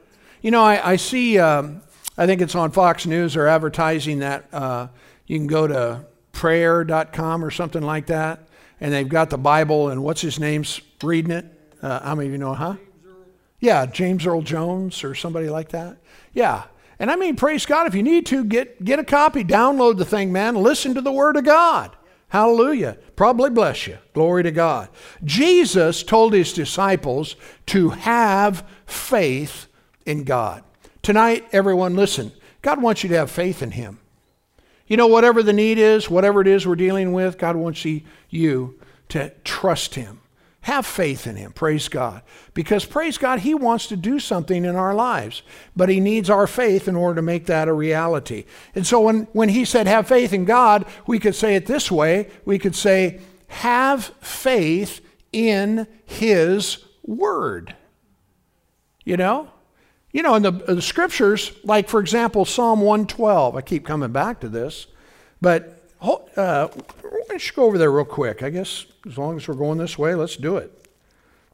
[0.42, 1.80] You know, I, I see, um,
[2.18, 4.88] I think it's on Fox News, or advertising that uh,
[5.26, 8.48] you can go to prayer.com or something like that,
[8.80, 11.46] and they've got the Bible, and what's his name's reading it?
[11.82, 12.76] Uh, how many of you know, huh?
[13.60, 15.96] Yeah, James Earl Jones or somebody like that.
[16.32, 16.64] Yeah.
[16.98, 20.04] And I mean, praise God, if you need to, get, get a copy, download the
[20.04, 20.54] thing, man.
[20.54, 21.96] Listen to the Word of God.
[22.28, 22.98] Hallelujah.
[23.14, 23.98] Probably bless you.
[24.12, 24.88] Glory to God.
[25.24, 29.68] Jesus told his disciples to have faith
[30.04, 30.64] in God.
[31.06, 32.32] Tonight, everyone, listen.
[32.62, 34.00] God wants you to have faith in Him.
[34.88, 38.80] You know, whatever the need is, whatever it is we're dealing with, God wants you
[39.10, 40.18] to trust Him.
[40.62, 41.52] Have faith in Him.
[41.52, 42.22] Praise God.
[42.54, 45.42] Because, praise God, He wants to do something in our lives,
[45.76, 48.44] but He needs our faith in order to make that a reality.
[48.74, 51.88] And so, when, when He said, have faith in God, we could say it this
[51.88, 55.00] way we could say, have faith
[55.32, 57.76] in His Word.
[59.04, 59.52] You know?
[60.16, 64.40] You know, in the, the scriptures, like for example, Psalm 112, I keep coming back
[64.40, 64.86] to this,
[65.42, 66.68] but uh,
[67.28, 68.42] let's go over there real quick.
[68.42, 70.88] I guess as long as we're going this way, let's do it.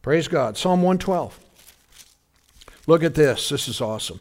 [0.00, 0.56] Praise God.
[0.56, 1.40] Psalm 112.
[2.86, 3.48] Look at this.
[3.48, 4.20] This is awesome.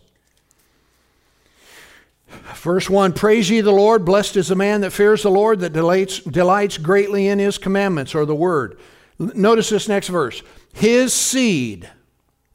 [2.56, 4.06] Verse 1 Praise ye the Lord.
[4.06, 8.16] Blessed is the man that fears the Lord, that delights, delights greatly in his commandments,
[8.16, 8.80] or the word.
[9.20, 10.42] Notice this next verse.
[10.74, 11.88] His seed,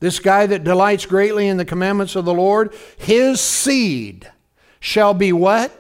[0.01, 4.31] this guy that delights greatly in the commandments of the Lord, his seed
[4.81, 5.73] shall be what?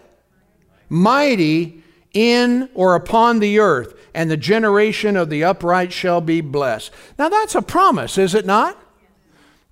[0.88, 6.90] Mighty in or upon the earth, and the generation of the upright shall be blessed.
[7.18, 8.83] Now that's a promise, is it not?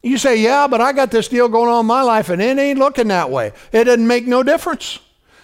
[0.03, 2.59] You say, yeah, but I got this deal going on in my life and it
[2.59, 3.53] ain't looking that way.
[3.73, 4.99] It doesn't make no difference.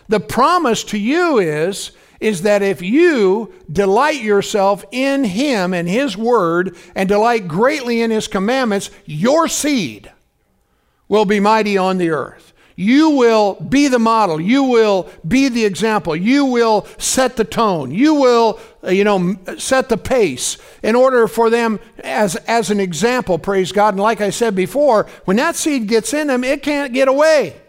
[0.09, 6.17] The promise to you is, is that if you delight yourself in Him and His
[6.17, 10.13] Word and delight greatly in His commandments, your seed
[11.09, 12.53] will be mighty on the earth.
[12.77, 14.41] You will be the model.
[14.41, 16.17] You will be the example.
[16.17, 17.91] You will set the tone.
[17.91, 22.81] You will, uh, you know, set the pace in order for them as, as an
[22.81, 23.95] example, praise God.
[23.95, 27.61] And like I said before, when that seed gets in them, it can't get away.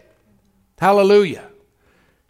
[0.78, 1.51] Hallelujah.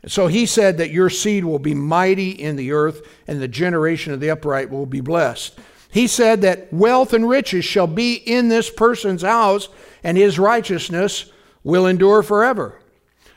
[0.06, 4.12] So he said that your seed will be mighty in the earth, and the generation
[4.12, 5.58] of the upright will be blessed.
[5.90, 9.68] He said that wealth and riches shall be in this person's house,
[10.02, 11.30] and his righteousness
[11.62, 12.80] will endure forever.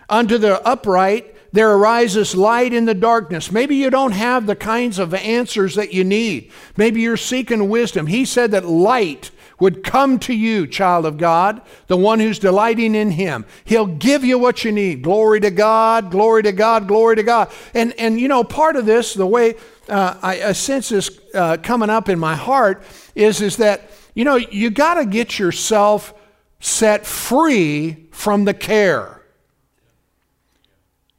[0.10, 3.52] Unto the upright there arises light in the darkness.
[3.52, 6.52] Maybe you don't have the kinds of answers that you need.
[6.76, 8.08] Maybe you're seeking wisdom.
[8.08, 12.96] He said that light would come to you, child of God, the one who's delighting
[12.96, 13.46] in him.
[13.64, 15.02] He'll give you what you need.
[15.02, 17.52] Glory to God, glory to God, glory to God.
[17.74, 19.56] And, and you know, part of this, the way
[19.88, 24.26] uh, I, I, sense this uh, coming up in my heart, is, is that, you
[24.26, 26.14] know, you got to get yourself
[26.60, 29.22] set free from the care.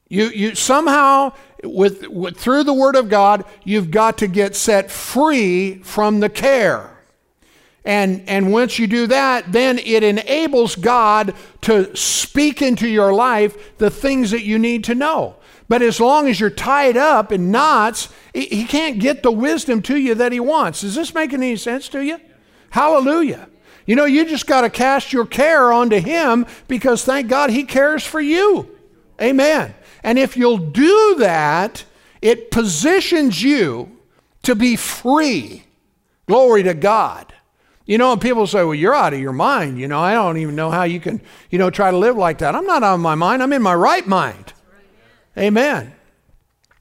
[0.09, 1.33] You, you somehow,
[1.65, 6.29] with, with, through the Word of God, you've got to get set free from the
[6.29, 6.96] care.
[7.87, 13.79] And, and once you do that, then it enables God to speak into your life
[13.79, 15.37] the things that you need to know.
[15.69, 19.97] But as long as you're tied up in knots, he can't get the wisdom to
[19.97, 20.83] you that he wants.
[20.83, 22.21] Is this making any sense to you?
[22.71, 23.49] Hallelujah.
[23.87, 27.63] You know, you just got to cast your care onto him because thank God he
[27.63, 28.69] cares for you.
[29.23, 29.75] Amen.
[30.03, 31.85] And if you'll do that,
[32.21, 33.97] it positions you
[34.43, 35.63] to be free.
[36.27, 37.33] Glory to God.
[37.87, 39.79] You know, and people say, well, you're out of your mind.
[39.79, 41.21] You know, I don't even know how you can,
[41.51, 42.57] you know, try to live like that.
[42.57, 43.43] I'm not out of my mind.
[43.43, 44.53] I'm in my right mind.
[45.39, 45.95] Amen.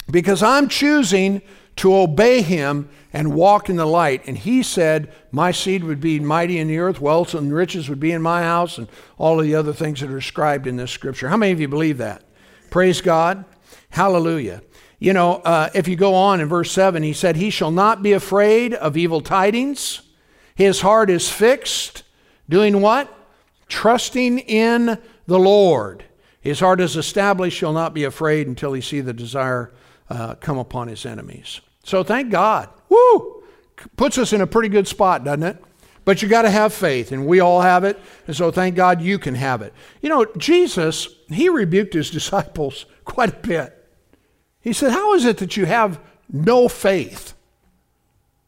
[0.10, 1.44] Because I'm choosing
[1.78, 4.24] to obey him and walk in the light.
[4.26, 8.00] And he said, My seed would be mighty in the earth, wealth and riches would
[8.00, 8.88] be in my house, and
[9.18, 11.30] all of the other things that are described in this scripture.
[11.30, 12.24] How many of you believe that?
[12.72, 13.46] Praise God.
[13.90, 14.64] Hallelujah.
[14.98, 18.02] You know, uh, if you go on in verse 7, he said, He shall not
[18.02, 20.02] be afraid of evil tidings
[20.56, 22.04] his heart is fixed,
[22.50, 23.14] doing what?
[23.68, 26.06] Trusting in the Lord.
[26.40, 29.74] His heart is established, shall not be afraid until he see the desire
[30.10, 31.62] uh, come upon his enemies.
[31.84, 32.70] So thank God.
[32.90, 33.44] Woo!
[33.98, 35.62] Puts us in a pretty good spot, doesn't it?
[36.06, 38.00] But you got to have faith, and we all have it.
[38.28, 39.74] And so thank God you can have it.
[40.02, 43.72] You know, Jesus, he rebuked his disciples quite a bit.
[44.62, 46.00] He said, How is it that you have
[46.32, 47.35] no faith?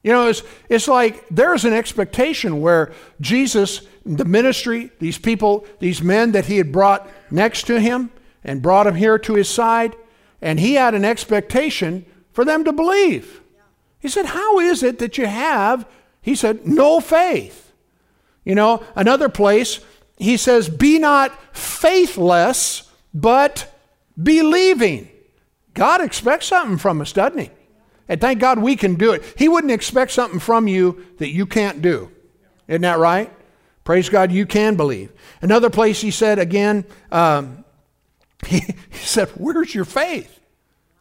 [0.07, 6.01] You know, it's, it's like there's an expectation where Jesus, the ministry, these people, these
[6.01, 9.97] men that he had brought next to him and brought him here to his side,
[10.41, 13.41] and he had an expectation for them to believe.
[13.99, 15.85] He said, How is it that you have,
[16.21, 17.73] he said, no faith?
[18.45, 19.81] You know, another place,
[20.15, 23.77] he says, Be not faithless, but
[24.23, 25.09] believing.
[25.73, 27.49] God expects something from us, doesn't he?
[28.09, 29.23] And thank God we can do it.
[29.37, 32.11] He wouldn't expect something from you that you can't do.
[32.67, 33.31] Isn't that right?
[33.83, 35.11] Praise God, you can believe.
[35.41, 37.63] Another place he said again, um,
[38.45, 40.39] he, he said, Where's your faith?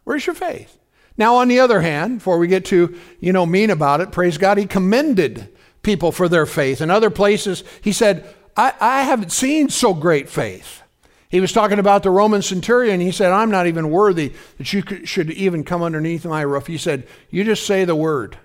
[0.04, 0.78] Where's your faith?
[1.18, 4.38] Now, on the other hand, before we get too, you know, mean about it, praise
[4.38, 5.48] God, he commended
[5.82, 6.80] people for their faith.
[6.80, 10.82] In other places, he said, I, I haven't seen so great faith.
[11.28, 13.00] He was talking about the Roman centurion.
[13.00, 16.66] He said, I'm not even worthy that you should even come underneath my roof.
[16.66, 18.38] He said, You just say the word,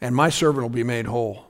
[0.00, 1.46] and my servant will be made whole.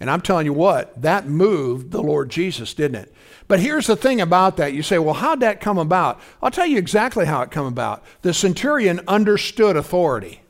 [0.00, 3.14] And I'm telling you what, that moved the Lord Jesus, didn't it?
[3.48, 4.72] But here's the thing about that.
[4.72, 6.20] You say, well, how'd that come about?
[6.42, 8.02] I'll tell you exactly how it come about.
[8.22, 10.40] The centurion understood authority.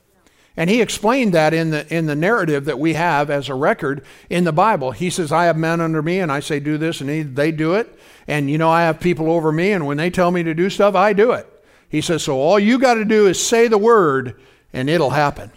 [0.61, 4.05] And he explained that in the, in the narrative that we have as a record
[4.29, 4.91] in the Bible.
[4.91, 7.51] He says, I have men under me, and I say, do this, and he, they
[7.51, 7.99] do it.
[8.29, 10.69] And you know, I have people over me, and when they tell me to do
[10.69, 11.47] stuff, I do it.
[11.89, 14.39] He says, So all you got to do is say the word,
[14.71, 15.51] and it'll happen.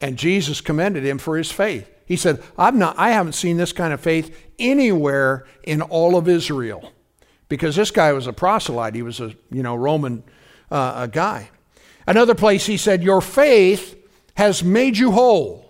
[0.00, 1.86] And Jesus commended him for his faith.
[2.06, 6.28] He said, I've not, I haven't seen this kind of faith anywhere in all of
[6.28, 6.94] Israel.
[7.50, 8.94] Because this guy was a proselyte.
[8.94, 10.24] He was a, you know, Roman
[10.70, 11.50] uh, a guy.
[12.06, 13.96] Another place he said, Your faith
[14.38, 15.68] has made you whole.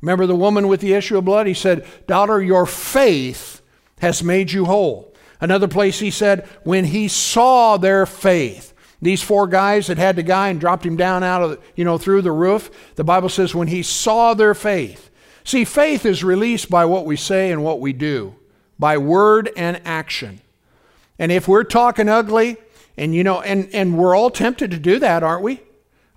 [0.00, 1.46] Remember the woman with the issue of blood?
[1.46, 3.62] He said, Daughter, your faith
[4.00, 5.14] has made you whole.
[5.40, 10.24] Another place he said, when he saw their faith, these four guys that had the
[10.24, 13.54] guy and dropped him down out of, you know, through the roof, the Bible says
[13.54, 15.08] when he saw their faith.
[15.44, 18.34] See, faith is released by what we say and what we do,
[18.76, 20.40] by word and action.
[21.16, 22.56] And if we're talking ugly,
[22.96, 25.60] and you know, and, and we're all tempted to do that, aren't we?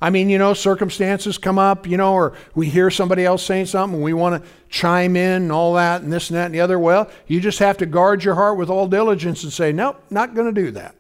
[0.04, 3.68] I mean, you know, circumstances come up, you know, or we hear somebody else saying
[3.68, 6.54] something and we want to chime in and all that and this and that and
[6.54, 6.78] the other.
[6.78, 10.36] Well, you just have to guard your heart with all diligence and say, nope, not
[10.36, 10.94] going to do that.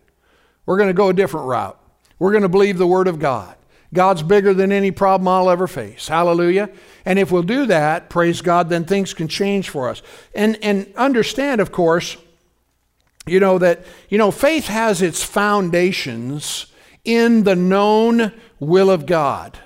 [0.65, 1.77] We're going to go a different route.
[2.17, 3.57] We're going to believe the Word of God.
[3.93, 6.07] God's bigger than any problem I'll ever face.
[6.07, 6.69] Hallelujah.
[7.03, 10.01] And if we'll do that, praise God, then things can change for us.
[10.33, 12.15] And, and understand, of course,
[13.25, 16.67] you know, that, you know, faith has its foundations
[17.03, 18.31] in the known
[18.63, 19.59] will of God.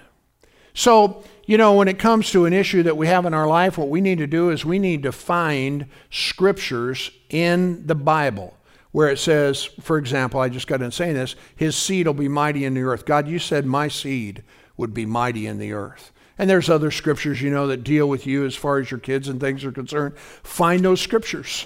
[0.74, 3.78] So, you know, when it comes to an issue that we have in our life,
[3.78, 8.54] what we need to do is we need to find scriptures in the Bible
[8.92, 12.28] where it says, for example, I just got in saying this, his seed will be
[12.28, 13.06] mighty in the earth.
[13.06, 14.44] God, you said my seed
[14.76, 16.12] would be mighty in the earth.
[16.38, 19.28] And there's other scriptures, you know, that deal with you as far as your kids
[19.28, 20.18] and things are concerned.
[20.18, 21.66] Find those scriptures.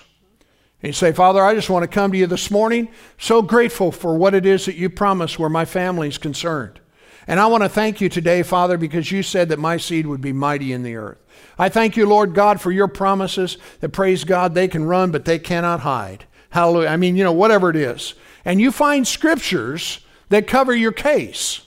[0.81, 2.89] And you say, Father, I just want to come to you this morning.
[3.17, 6.79] So grateful for what it is that you promised where my family is concerned.
[7.27, 10.21] And I want to thank you today, Father, because you said that my seed would
[10.21, 11.17] be mighty in the earth.
[11.57, 15.25] I thank you, Lord God, for your promises that praise God, they can run, but
[15.25, 16.25] they cannot hide.
[16.49, 16.89] Hallelujah.
[16.89, 18.15] I mean, you know, whatever it is.
[18.43, 19.99] And you find scriptures
[20.29, 21.61] that cover your case.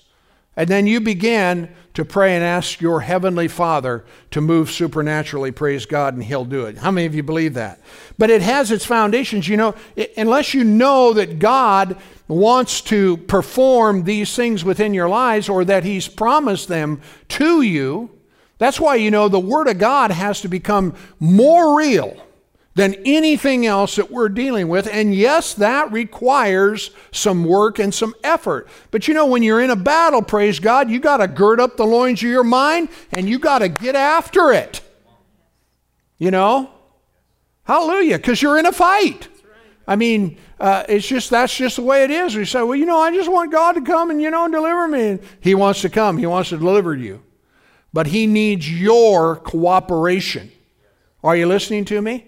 [0.57, 5.87] And then you begin to pray and ask your heavenly Father to move supernaturally, praise
[5.87, 6.79] God, and He'll do it.
[6.79, 7.81] How many of you believe that?
[8.19, 9.49] But it has its foundations.
[9.49, 9.75] You know,
[10.17, 11.97] unless you know that God
[12.29, 18.11] wants to perform these things within your lives or that He's promised them to you,
[18.59, 22.16] that's why, you know, the Word of God has to become more real
[22.75, 24.89] than anything else that we're dealing with.
[24.89, 28.68] And yes, that requires some work and some effort.
[28.91, 31.77] But you know, when you're in a battle, praise God, you got to gird up
[31.77, 34.81] the loins of your mind and you got to get after it.
[36.18, 36.70] You know?
[37.64, 39.29] Hallelujah, because you're in a fight.
[39.87, 42.35] I mean, uh, it's just that's just the way it is.
[42.35, 44.53] We say, well, you know, I just want God to come and you know and
[44.53, 45.09] deliver me.
[45.09, 46.16] And he wants to come.
[46.16, 47.22] He wants to deliver you,
[47.93, 50.51] but He needs your cooperation.
[51.22, 52.26] Are you listening to me?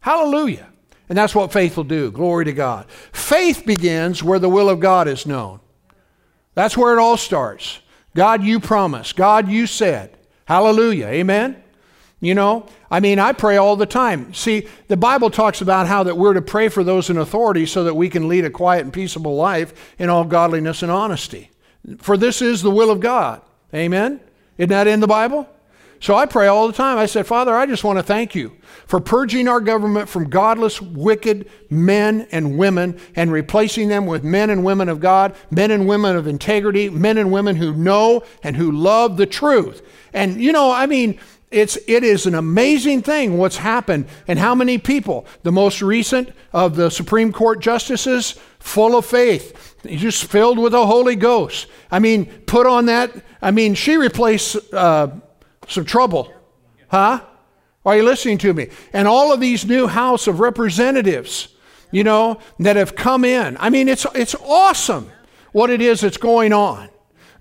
[0.00, 0.68] Hallelujah.
[1.08, 2.10] And that's what faith will do.
[2.10, 2.86] Glory to God.
[3.12, 5.60] Faith begins where the will of God is known.
[6.54, 7.80] That's where it all starts.
[8.14, 9.16] God, you promised.
[9.16, 10.16] God, you said.
[10.46, 11.06] Hallelujah.
[11.06, 11.63] Amen.
[12.24, 14.32] You know, I mean, I pray all the time.
[14.32, 17.84] See, the Bible talks about how that we're to pray for those in authority so
[17.84, 21.50] that we can lead a quiet and peaceable life in all godliness and honesty.
[21.98, 23.42] For this is the will of God.
[23.74, 24.20] Amen.
[24.56, 25.46] Isn't that in the Bible?
[26.00, 26.98] So I pray all the time.
[26.98, 28.56] I said, Father, I just want to thank you
[28.86, 34.50] for purging our government from godless, wicked men and women and replacing them with men
[34.50, 38.56] and women of God, men and women of integrity, men and women who know and
[38.56, 39.82] who love the truth.
[40.12, 41.18] And, you know, I mean,
[41.54, 46.30] it's, it is an amazing thing what's happened and how many people, the most recent
[46.52, 51.68] of the Supreme Court justices, full of faith, just filled with the Holy Ghost.
[51.92, 53.12] I mean, put on that.
[53.40, 55.08] I mean, she replaced uh,
[55.68, 56.34] some trouble.
[56.88, 57.22] Huh?
[57.86, 58.68] Are you listening to me?
[58.92, 61.48] And all of these new House of Representatives,
[61.92, 63.56] you know, that have come in.
[63.60, 65.10] I mean, it's, it's awesome
[65.52, 66.88] what it is that's going on.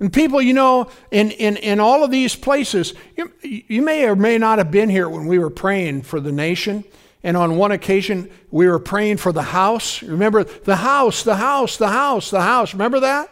[0.04, 4.18] And people, you know, in, in, in all of these places, you, you may or
[4.18, 6.84] may not have been here when we were praying for the nation.
[7.24, 10.04] And on one occasion, we were praying for the house.
[10.04, 12.74] Remember, the house, the house, the house, the house.
[12.74, 13.30] Remember that?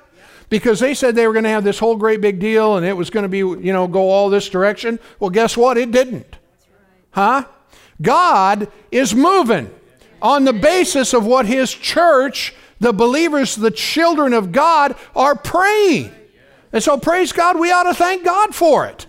[0.47, 2.95] because they said they were going to have this whole great big deal and it
[2.95, 4.97] was going to be, you know, go all this direction.
[5.19, 5.77] Well, guess what?
[5.77, 6.37] It didn't.
[7.11, 7.45] Huh?
[8.01, 9.73] God is moving
[10.21, 16.13] on the basis of what His church, the believers, the children of God, are praying.
[16.73, 19.05] And so, praise God, we ought to thank God for it.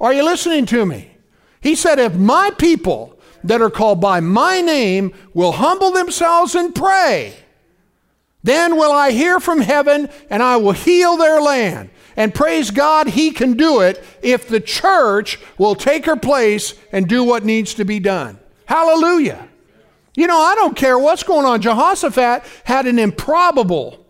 [0.00, 1.16] Are you listening to me?
[1.60, 6.74] He said, If my people that are called by my name will humble themselves and
[6.74, 7.34] pray,
[8.42, 11.90] then will I hear from heaven and I will heal their land.
[12.16, 17.08] And praise God, He can do it if the church will take her place and
[17.08, 18.38] do what needs to be done.
[18.66, 19.48] Hallelujah.
[20.16, 21.60] You know, I don't care what's going on.
[21.60, 24.03] Jehoshaphat had an improbable,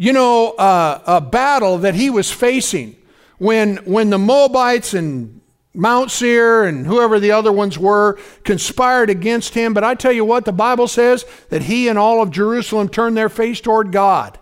[0.00, 2.96] you know, uh, a battle that he was facing
[3.36, 5.42] when, when the Moabites and
[5.74, 9.74] Mount Seir and whoever the other ones were conspired against him.
[9.74, 13.14] But I tell you what, the Bible says that he and all of Jerusalem turned
[13.14, 14.38] their face toward God.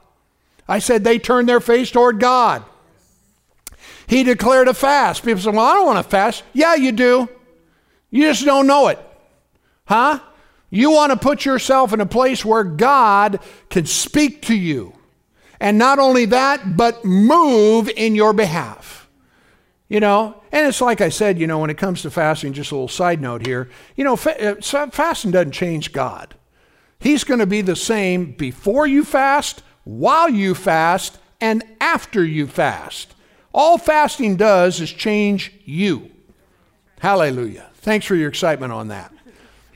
[0.69, 2.63] I said they turned their face toward God.
[4.07, 5.25] He declared a fast.
[5.25, 6.45] People say, Well, I don't want to fast.
[6.53, 7.29] Yeah, you do.
[8.13, 9.01] You just don't know it.
[9.87, 10.21] Huh?
[10.71, 13.41] You want to put yourself in a place where God
[13.71, 14.95] can speak to you.
[15.61, 19.09] And not only that, but move in your behalf.
[19.89, 22.71] You know, and it's like I said, you know, when it comes to fasting, just
[22.71, 24.55] a little side note here, you know, uh,
[24.91, 26.35] fasting doesn't change God.
[27.01, 32.47] He's going to be the same before you fast, while you fast, and after you
[32.47, 33.15] fast.
[33.55, 36.11] All fasting does is change you.
[37.01, 37.71] Hallelujah.
[37.77, 39.13] Thanks for your excitement on that.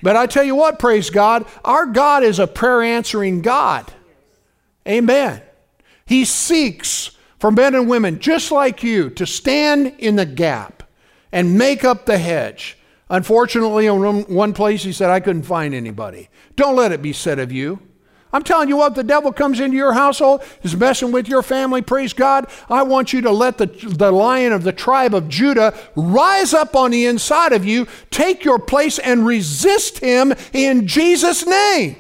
[0.03, 3.91] But I tell you what, praise God, our God is a prayer answering God.
[4.87, 5.41] Amen.
[6.05, 10.83] He seeks for men and women just like you to stand in the gap
[11.33, 12.79] and make up the hedge.
[13.11, 16.29] Unfortunately, in one place he said, I couldn't find anybody.
[16.57, 17.81] Don't let it be said of you.
[18.33, 21.83] I'm telling you what, the devil comes into your household, is messing with your family,
[21.83, 22.47] praise God.
[22.71, 26.75] I want you to let the, the lion of the tribe of Judah rise up
[26.75, 31.97] on the inside of you, take your place, and resist him in Jesus' name.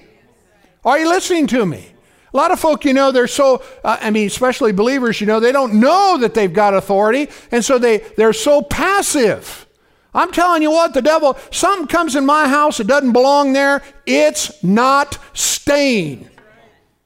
[0.84, 1.91] Are you listening to me?
[2.32, 5.38] A lot of folk, you know, they're so, uh, I mean, especially believers, you know,
[5.38, 9.66] they don't know that they've got authority, and so they, they're so passive.
[10.14, 13.82] I'm telling you what, the devil, something comes in my house that doesn't belong there,
[14.06, 16.28] it's not staying.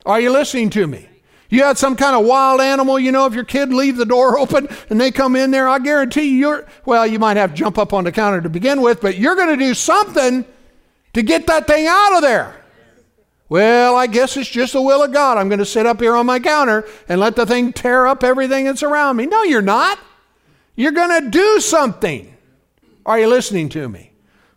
[0.05, 1.09] Are you listening to me?
[1.49, 4.39] You had some kind of wild animal, you know, if your kid leave the door
[4.41, 7.57] open and they come in there, I guarantee you you're, well, you might have to
[7.57, 10.45] jump up on the counter to begin with, but you're going to do something
[11.15, 12.63] to get that thing out of there.
[13.49, 15.39] Well, I guess it's just the will of God.
[15.39, 18.25] I'm going to sit up here on my counter and let the thing tear up
[18.25, 19.27] everything that's around me.
[19.27, 19.99] No, you're not.
[20.75, 22.37] You're going to do something.
[23.05, 24.11] Are you listening to me?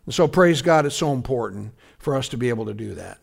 [0.06, 3.18] And so, praise God, it's so important for us to be able to do that.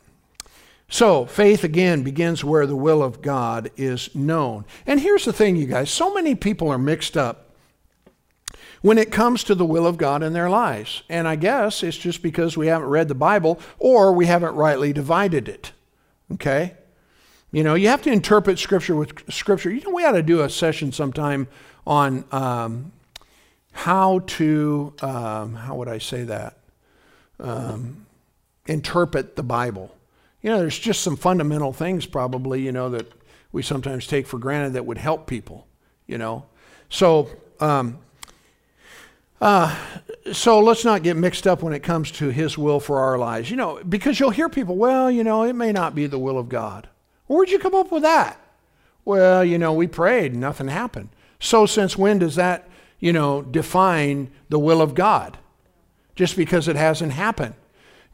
[0.89, 4.63] So, faith again begins where the will of God is known.
[4.85, 7.46] And here's the thing, you guys so many people are mixed up
[8.81, 11.03] when it comes to the will of God in their lives.
[11.09, 14.93] And I guess it's just because we haven't read the Bible or we haven't rightly
[14.93, 15.71] divided it.
[16.33, 16.75] Okay?
[17.51, 19.71] You know, you have to interpret Scripture with Scripture.
[19.71, 21.47] You know, we ought to do a session sometime
[21.85, 22.91] on um,
[23.71, 26.57] how to, um, how would I say that?
[27.39, 28.05] Um,
[28.67, 29.93] interpret the Bible
[30.41, 33.11] you know, there's just some fundamental things probably, you know, that
[33.51, 35.67] we sometimes take for granted that would help people,
[36.05, 36.45] you know.
[36.89, 37.97] So, um,
[39.39, 39.75] uh,
[40.31, 43.49] so let's not get mixed up when it comes to His will for our lives,
[43.49, 46.37] you know, because you'll hear people, well, you know, it may not be the will
[46.37, 46.87] of God.
[47.27, 48.39] where'd you come up with that?
[49.05, 51.09] Well, you know, we prayed, nothing happened.
[51.39, 52.67] So, since when does that,
[52.99, 55.37] you know, define the will of God?
[56.15, 57.53] Just because it hasn't happened.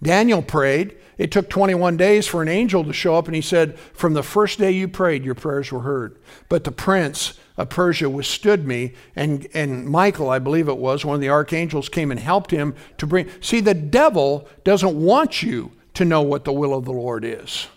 [0.03, 0.97] Daniel prayed.
[1.17, 4.23] It took 21 days for an angel to show up, and he said, From the
[4.23, 6.17] first day you prayed, your prayers were heard.
[6.49, 11.15] But the prince of Persia withstood me, and, and Michael, I believe it was, one
[11.15, 13.29] of the archangels, came and helped him to bring.
[13.41, 17.67] See, the devil doesn't want you to know what the will of the Lord is.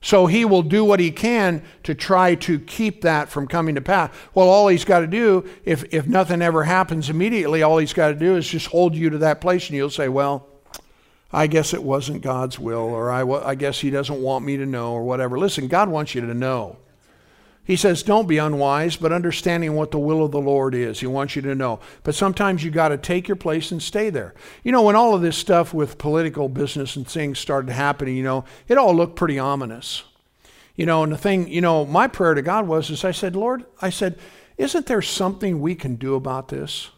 [0.00, 3.80] So he will do what he can to try to keep that from coming to
[3.80, 4.14] pass.
[4.34, 8.08] Well, all he's got to do, if, if nothing ever happens immediately, all he's got
[8.08, 10.46] to do is just hold you to that place, and you'll say, Well,
[11.34, 14.64] I guess it wasn't God's will, or I, I guess He doesn't want me to
[14.64, 15.38] know, or whatever.
[15.38, 16.78] Listen, God wants you to know.
[17.64, 21.00] He says, don't be unwise, but understanding what the will of the Lord is.
[21.00, 21.80] He wants you to know.
[22.02, 24.34] But sometimes you got to take your place and stay there.
[24.62, 28.22] You know, when all of this stuff with political business and things started happening, you
[28.22, 30.04] know, it all looked pretty ominous.
[30.76, 33.34] You know, and the thing, you know, my prayer to God was, is I said,
[33.34, 34.18] Lord, I said,
[34.58, 36.90] isn't there something we can do about this?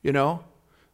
[0.00, 0.44] You know?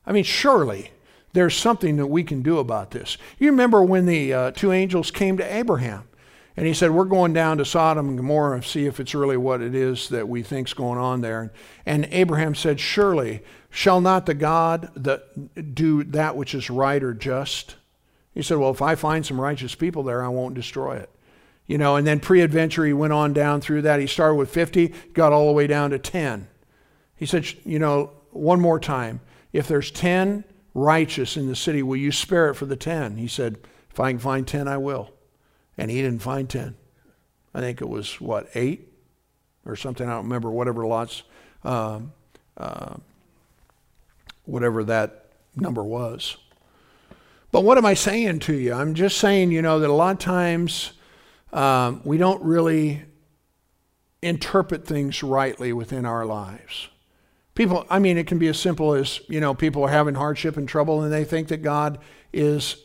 [0.07, 0.93] I mean, surely
[1.35, 3.19] there's something that we can do about this.
[3.39, 6.09] You remember when the uh, two angels came to Abraham
[6.57, 9.37] and he said, We're going down to Sodom and Gomorrah to see if it's really
[9.37, 11.53] what it is that we think's going on there.
[11.85, 17.13] And Abraham said, Surely shall not the God that do that which is right or
[17.13, 17.75] just?
[18.33, 21.11] He said, Well, if I find some righteous people there, I won't destroy it.
[21.67, 23.99] You know, and then peradventure, he went on down through that.
[23.99, 26.47] He started with 50, got all the way down to 10.
[27.17, 29.21] He said, You know, one more time,
[29.53, 30.45] if there's 10
[30.75, 33.17] righteous in the city, will you spare it for the ten?
[33.17, 33.59] He said,
[33.91, 35.13] If I can find ten, I will.
[35.79, 36.77] And he didn't find ten.
[37.55, 38.93] I think it was, what, eight
[39.65, 40.07] or something?
[40.07, 41.23] I don't remember, whatever lots,
[41.65, 42.01] uh,
[42.57, 42.97] uh,
[44.45, 46.37] whatever that number was.
[47.53, 48.75] But what am I saying to you?
[48.75, 50.93] I'm just saying, you know, that a lot of times
[51.53, 53.05] um, we don't really
[54.23, 56.89] interpret things rightly within our lives.
[57.55, 60.57] People, I mean, it can be as simple as, you know, people are having hardship
[60.57, 61.99] and trouble and they think that God
[62.33, 62.77] is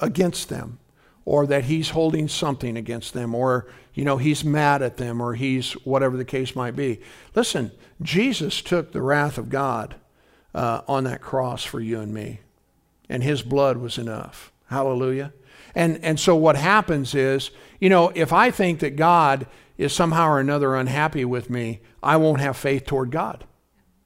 [0.00, 0.78] against them
[1.24, 5.34] or that he's holding something against them or, you know, he's mad at them or
[5.34, 7.00] he's whatever the case might be.
[7.34, 7.70] Listen,
[8.02, 9.96] Jesus took the wrath of God
[10.54, 12.40] uh, on that cross for you and me,
[13.08, 14.52] and his blood was enough.
[14.66, 15.32] Hallelujah.
[15.74, 17.50] And, and so what happens is,
[17.80, 22.16] you know, if I think that God is somehow or another unhappy with me, I
[22.16, 23.44] won't have faith toward God.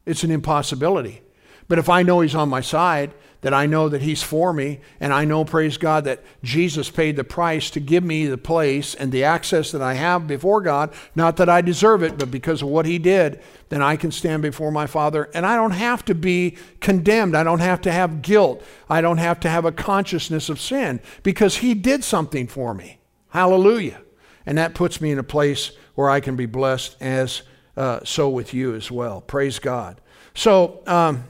[0.07, 1.23] It's an impossibility.
[1.69, 4.81] But if I know He's on my side, that I know that He's for me,
[5.01, 8.95] and I know, praise God, that Jesus paid the price to give me the place
[8.95, 12.63] and the access that I have before God, not that I deserve it, but because
[12.63, 15.29] of what He did, then I can stand before my Father.
[15.35, 17.37] And I don't have to be condemned.
[17.37, 18.63] I don't have to have guilt.
[18.89, 23.01] I don't have to have a consciousness of sin because He did something for me.
[23.31, 24.03] Hallelujah.
[24.47, 27.43] And that puts me in a place where I can be blessed as
[27.77, 29.21] uh, so with you as well.
[29.21, 30.01] Praise God.
[30.35, 31.25] So, um,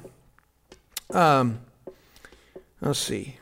[1.10, 1.60] um,
[2.80, 3.36] let's see.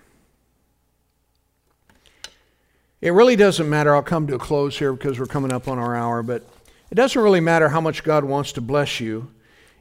[3.01, 3.95] It really doesn't matter.
[3.95, 6.47] I'll come to a close here because we're coming up on our hour, but
[6.91, 9.31] it doesn't really matter how much God wants to bless you.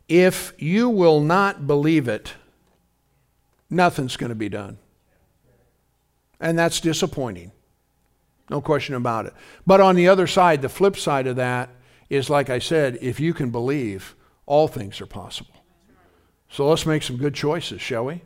[0.08, 2.34] If you will not believe it,
[3.70, 4.78] nothing's going to be done.
[6.40, 7.52] And that's disappointing.
[8.50, 9.34] No question about it.
[9.68, 11.70] But on the other side, the flip side of that
[12.10, 15.54] is like I said, if you can believe, all things are possible.
[16.50, 18.22] So let's make some good choices, shall we?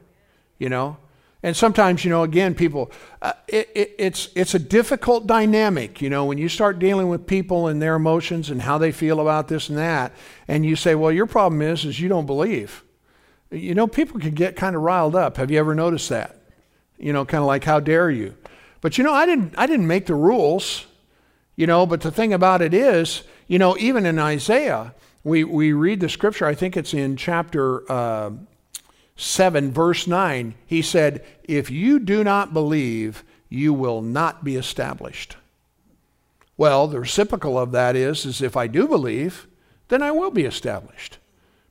[0.58, 0.98] You know?
[1.46, 2.90] And sometimes, you know, again, people,
[3.22, 7.28] uh, it, it, it's, it's a difficult dynamic, you know, when you start dealing with
[7.28, 10.14] people and their emotions and how they feel about this and that,
[10.48, 12.82] and you say, well, your problem is, is you don't believe.
[13.52, 15.36] You know, people can get kind of riled up.
[15.36, 16.38] Have you ever noticed that?
[16.98, 18.36] You know, kind of like, how dare you?
[18.80, 20.86] But you know, I didn't, I didn't make the rules,
[21.56, 24.94] you know, but the thing about it is, you know, even in Isaiah,
[25.24, 28.32] we, we read the scripture, I think it's in chapter uh,
[29.16, 30.56] 7, verse 9.
[30.66, 35.38] He said, If you do not believe, you will not be established.
[36.58, 39.48] Well, the reciprocal of that is, is if I do believe,
[39.88, 41.18] then I will be established.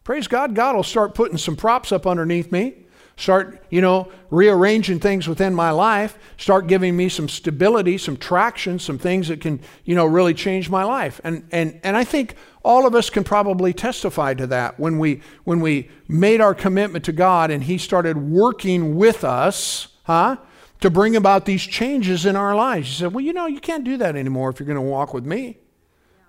[0.05, 2.87] Praise God, God will start putting some props up underneath me
[3.17, 8.79] start, you know, rearranging things within my life, start giving me some stability, some traction,
[8.79, 11.21] some things that can, you know, really change my life.
[11.25, 15.23] And and and I think all of us can probably testify to that when we
[15.45, 20.37] when we made our commitment to God and he started working with us, huh?
[20.81, 22.89] To bring about these changes in our lives.
[22.89, 25.15] You said, "Well, you know, you can't do that anymore if you're going to walk
[25.15, 25.59] with me."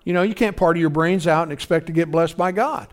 [0.04, 2.92] You know, you can't party your brains out and expect to get blessed by God.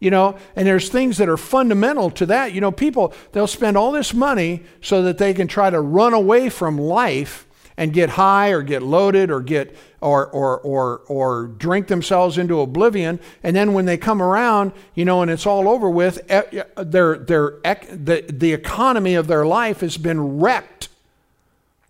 [0.00, 2.52] You know, and there's things that are fundamental to that.
[2.52, 6.14] You know, people, they'll spend all this money so that they can try to run
[6.14, 11.46] away from life and get high or get loaded or get or or or or
[11.46, 13.20] drink themselves into oblivion.
[13.42, 17.60] And then when they come around you know and it's all over with their their
[17.62, 20.88] the, the economy of their life has been wrecked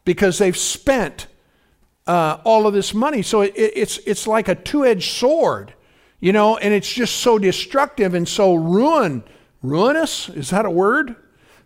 [0.04, 1.26] because they've spent
[2.06, 3.22] uh, all of this money.
[3.22, 5.72] So it, it's it's like a two-edged sword
[6.20, 9.22] you know, and it's just so destructive and so ruin,
[9.62, 10.28] ruinous.
[10.28, 11.14] Is that a word?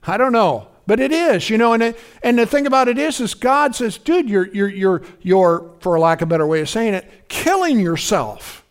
[0.02, 1.48] I don't know, but it is.
[1.48, 4.48] You know, and it, and the thing about it is, is God says, dude, you're
[4.48, 8.64] you're you're you're, for lack of a better way of saying it, killing yourself.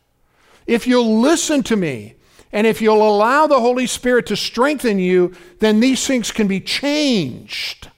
[0.68, 2.16] If you'll listen to me,
[2.52, 6.60] and if you'll allow the Holy Spirit to strengthen you, then these things can be
[6.60, 7.90] changed.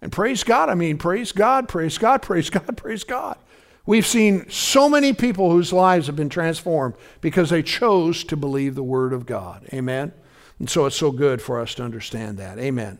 [0.00, 0.68] And praise God.
[0.68, 3.38] I mean, praise God, praise God, praise God, praise God.
[3.86, 8.74] We've seen so many people whose lives have been transformed because they chose to believe
[8.74, 9.66] the Word of God.
[9.72, 10.12] Amen?
[10.58, 12.58] And so it's so good for us to understand that.
[12.58, 12.98] Amen.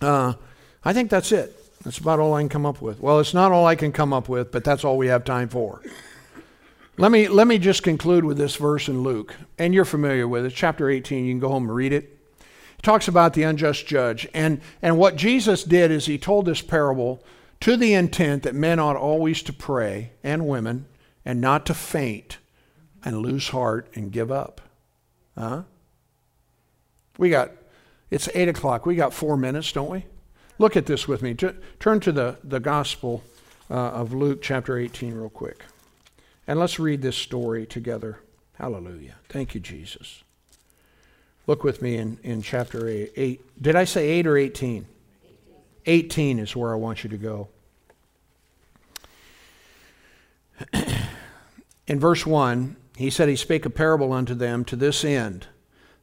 [0.00, 0.34] Uh,
[0.84, 1.56] I think that's it.
[1.82, 3.00] That's about all I can come up with.
[3.00, 5.48] Well, it's not all I can come up with, but that's all we have time
[5.48, 5.82] for.
[6.96, 10.44] Let me, let me just conclude with this verse in Luke, and you're familiar with
[10.44, 11.24] it, chapter 18.
[11.24, 12.18] You can go home and read it.
[12.78, 14.28] It talks about the unjust judge.
[14.34, 17.24] And, and what Jesus did is he told this parable
[17.60, 20.86] to the intent that men ought always to pray, and women,
[21.24, 22.38] and not to faint
[23.04, 24.60] and lose heart and give up.
[25.36, 25.62] Huh?
[27.18, 27.50] We got,
[28.10, 28.86] it's 8 o'clock.
[28.86, 30.06] We got four minutes, don't we?
[30.58, 31.34] Look at this with me.
[31.34, 33.22] Turn to the, the Gospel
[33.70, 35.64] uh, of Luke, chapter 18, real quick.
[36.46, 38.20] And let's read this story together.
[38.54, 39.16] Hallelujah.
[39.28, 40.22] Thank you, Jesus.
[41.46, 43.12] Look with me in, in chapter 8.
[43.16, 43.62] eight.
[43.62, 44.86] Did I say 8 or 18?
[45.86, 47.48] 18 is where I want you to go.
[51.86, 55.48] In verse 1, he said, He spake a parable unto them to this end,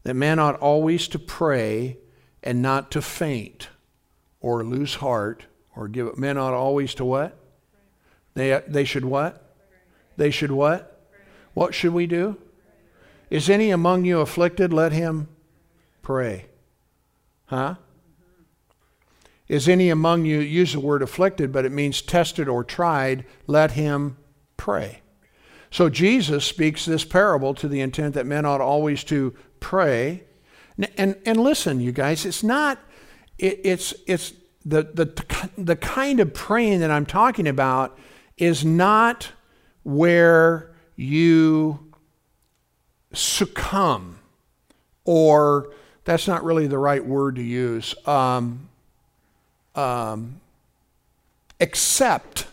[0.03, 1.97] that men ought always to pray
[2.43, 3.69] and not to faint
[4.41, 6.17] or lose heart or give up.
[6.17, 7.37] Men ought always to what?
[8.33, 9.55] They, they should what?
[10.17, 11.07] They should what?
[11.53, 12.37] What should we do?
[13.29, 14.73] Is any among you afflicted?
[14.73, 15.27] Let him
[16.01, 16.45] pray.
[17.45, 17.75] Huh?
[19.47, 23.71] Is any among you, use the word afflicted, but it means tested or tried, let
[23.71, 24.17] him
[24.57, 25.01] pray.
[25.71, 30.23] So Jesus speaks this parable to the intent that men ought always to pray.
[30.75, 32.79] And, and, and listen, you guys, it's not,
[33.37, 34.33] it, it's, it's
[34.65, 37.97] the, the, the kind of praying that I'm talking about
[38.37, 39.31] is not
[39.83, 41.93] where you
[43.13, 44.19] succumb,
[45.05, 45.73] or
[46.03, 47.95] that's not really the right word to use.
[48.05, 48.66] Um,
[49.77, 50.41] um,
[51.61, 52.47] accept,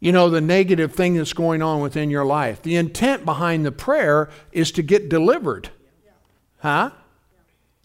[0.00, 2.60] you know, the negative thing that's going on within your life.
[2.60, 5.70] The intent behind the prayer is to get delivered.
[6.58, 6.90] Huh?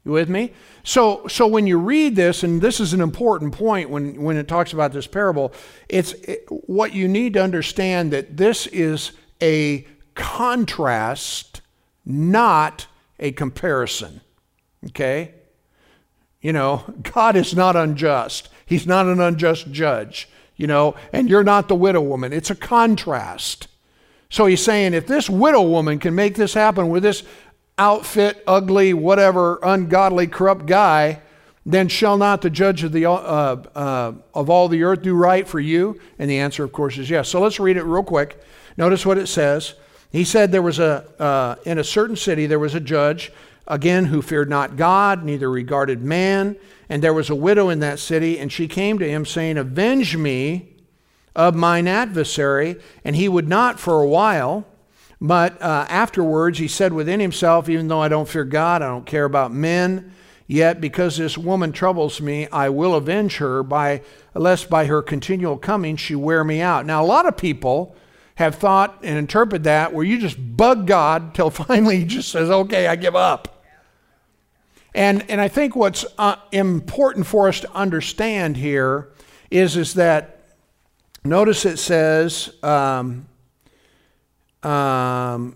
[0.04, 0.52] You with me?
[0.84, 4.48] So, so when you read this, and this is an important point when, when it
[4.48, 5.54] talks about this parable,
[5.88, 11.62] it's it, what you need to understand that this is a contrast,
[12.06, 12.88] not
[13.20, 14.20] a comparison.
[14.88, 15.34] Okay?
[16.44, 18.50] You know, God is not unjust.
[18.66, 22.34] He's not an unjust judge, you know, and you're not the widow woman.
[22.34, 23.70] It's a contrast.
[24.30, 27.24] So he's saying if this widow woman can make this happen with this
[27.78, 31.22] outfit, ugly, whatever, ungodly, corrupt guy,
[31.66, 35.48] then shall not the judge of, the, uh, uh, of all the earth do right
[35.48, 35.98] for you?
[36.20, 37.30] And the answer, of course, is yes.
[37.30, 38.44] So let's read it real quick.
[38.76, 39.76] Notice what it says.
[40.12, 43.32] He said there was a, uh, in a certain city, there was a judge,
[43.68, 46.58] again, who feared not God, neither regarded man.
[46.90, 50.18] And there was a widow in that city, and she came to him, saying, Avenge
[50.18, 50.70] me
[51.36, 52.78] of mine adversary.
[53.04, 54.66] And he would not for a while.
[55.20, 59.06] But uh, afterwards, he said within himself, Even though I don't fear God, I don't
[59.06, 60.14] care about men,
[60.48, 64.02] yet because this woman troubles me, I will avenge her, by,
[64.34, 66.86] lest by her continual coming she wear me out.
[66.86, 67.96] Now, a lot of people
[68.36, 72.50] have thought and interpret that where you just bug God till finally he just says,
[72.50, 73.64] Okay, I give up.
[74.96, 79.10] And, and I think what's uh, important for us to understand here
[79.50, 80.44] is, is that
[81.26, 83.28] notice it says, um,
[84.62, 85.56] um,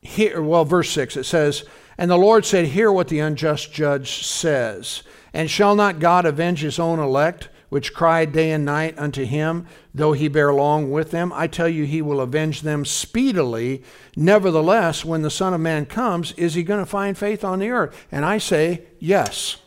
[0.00, 1.64] here, well, verse 6, it says,
[1.98, 5.02] And the Lord said, Hear what the unjust judge says.
[5.34, 9.66] And shall not God avenge his own elect, which cry day and night unto him,
[9.92, 11.30] though he bear long with them?
[11.34, 13.82] I tell you, he will avenge them speedily.
[14.16, 17.68] Nevertheless, when the Son of Man comes, is he going to find faith on the
[17.68, 18.06] earth?
[18.10, 19.58] And I say, Yes.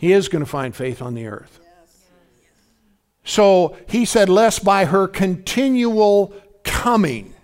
[0.00, 1.60] He is going to find faith on the earth.
[3.22, 7.34] So he said, Lest by her continual coming.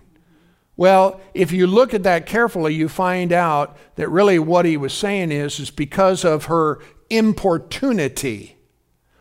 [0.75, 4.91] Well, if you look at that carefully, you find out that really what he was
[4.91, 8.57] saying is, is because of her importunity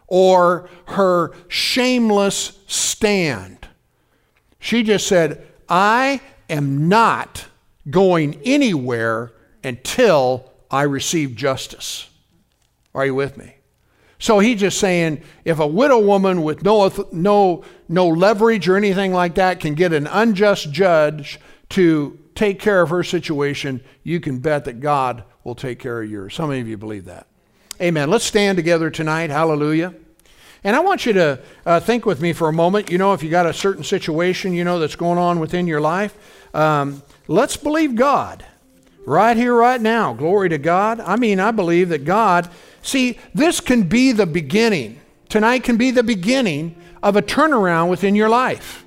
[0.09, 3.69] or her shameless stand.
[4.59, 7.47] She just said, I am not
[7.89, 9.33] going anywhere
[9.63, 12.09] until I receive justice.
[12.95, 13.55] Are you with me?
[14.19, 19.13] So he's just saying if a widow woman with no, no, no leverage or anything
[19.13, 21.39] like that can get an unjust judge
[21.71, 26.11] to take care of her situation, you can bet that God will take care of
[26.11, 26.37] yours.
[26.37, 27.27] How many of you believe that?
[27.81, 28.11] Amen.
[28.11, 29.31] Let's stand together tonight.
[29.31, 29.95] Hallelujah.
[30.65, 32.91] And I want you to uh, think with me for a moment.
[32.91, 35.81] You know, if you got a certain situation, you know, that's going on within your
[35.81, 36.17] life,
[36.55, 38.45] um, let's believe God
[39.07, 40.13] right here, right now.
[40.13, 41.01] Glory to God.
[41.01, 42.51] I mean, I believe that God
[42.83, 45.01] See, this can be the beginning.
[45.29, 48.85] Tonight can be the beginning of a turnaround within your life.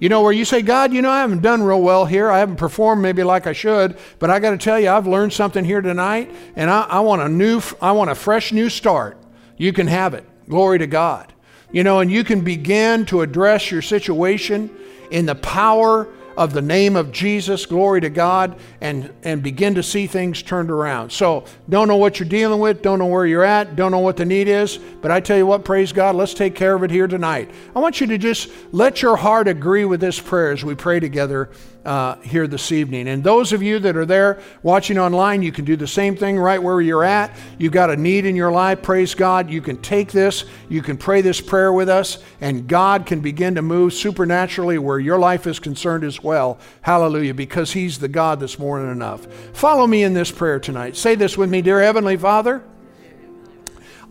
[0.00, 2.30] You know, where you say, God, you know, I haven't done real well here.
[2.30, 5.32] I haven't performed maybe like I should, but I got to tell you, I've learned
[5.32, 9.18] something here tonight, and I, I, want a new, I want a fresh new start.
[9.56, 10.24] You can have it.
[10.48, 11.32] Glory to God.
[11.72, 14.70] You know, and you can begin to address your situation
[15.10, 16.08] in the power
[16.38, 20.70] of the name of Jesus, glory to God, and, and begin to see things turned
[20.70, 21.10] around.
[21.10, 24.16] So, don't know what you're dealing with, don't know where you're at, don't know what
[24.16, 26.92] the need is, but I tell you what, praise God, let's take care of it
[26.92, 27.50] here tonight.
[27.74, 31.00] I want you to just let your heart agree with this prayer as we pray
[31.00, 31.50] together
[31.84, 33.08] uh, here this evening.
[33.08, 36.38] And those of you that are there watching online, you can do the same thing
[36.38, 37.34] right where you're at.
[37.56, 39.48] You've got a need in your life, praise God.
[39.48, 43.54] You can take this, you can pray this prayer with us, and God can begin
[43.54, 46.58] to move supernaturally where your life is concerned as well.
[46.82, 49.26] Hallelujah, because He's the God that's more than enough.
[49.54, 50.96] Follow me in this prayer tonight.
[50.96, 52.62] Say this with me, dear Heavenly Father.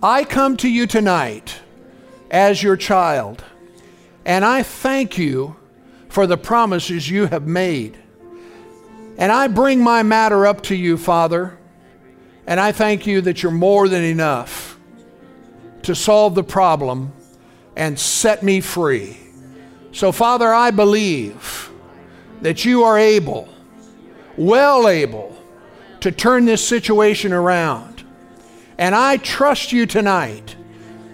[0.02, 1.60] I come to you tonight
[2.32, 3.44] as your child,
[4.26, 5.57] and I thank you
[6.18, 7.96] for the promises you have made.
[9.20, 11.60] And I bring my matter up to you, Father,
[12.48, 14.80] and I thank you that you're more than enough
[15.84, 17.14] to solve the problem
[17.76, 19.16] and set me free.
[19.92, 21.70] So, Father, I believe
[22.42, 23.48] that you are able,
[24.38, 25.38] well able,
[26.00, 28.04] to turn this situation around.
[28.80, 30.56] And I trust you tonight.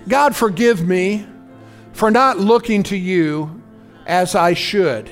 [0.07, 1.27] God, forgive me
[1.91, 3.62] for not looking to you
[4.05, 5.11] as I should.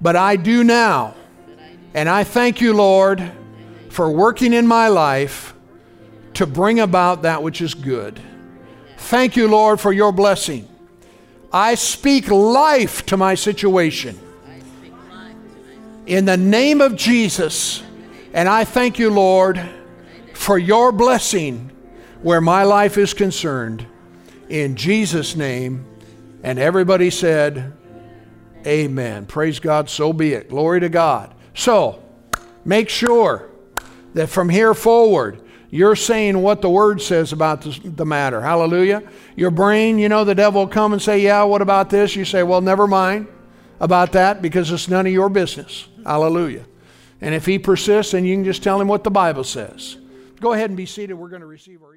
[0.00, 1.14] But I do now.
[1.94, 3.32] And I thank you, Lord,
[3.88, 5.54] for working in my life
[6.34, 8.20] to bring about that which is good.
[8.96, 10.68] Thank you, Lord, for your blessing.
[11.52, 14.18] I speak life to my situation.
[16.06, 17.82] In the name of Jesus.
[18.32, 19.62] And I thank you, Lord,
[20.34, 21.70] for your blessing
[22.22, 23.86] where my life is concerned.
[24.48, 25.86] In Jesus' name.
[26.44, 27.72] And everybody said,
[28.66, 29.24] Amen.
[29.24, 30.50] Praise God, so be it.
[30.50, 31.34] Glory to God.
[31.54, 32.02] So,
[32.64, 33.50] make sure
[34.12, 38.42] that from here forward, you're saying what the Word says about the matter.
[38.42, 39.02] Hallelujah.
[39.36, 42.14] Your brain, you know, the devil will come and say, Yeah, what about this?
[42.14, 43.26] You say, Well, never mind
[43.80, 45.88] about that because it's none of your business.
[46.04, 46.66] Hallelujah.
[47.22, 49.96] And if he persists, then you can just tell him what the Bible says.
[50.40, 51.14] Go ahead and be seated.
[51.14, 51.93] We're going to receive our.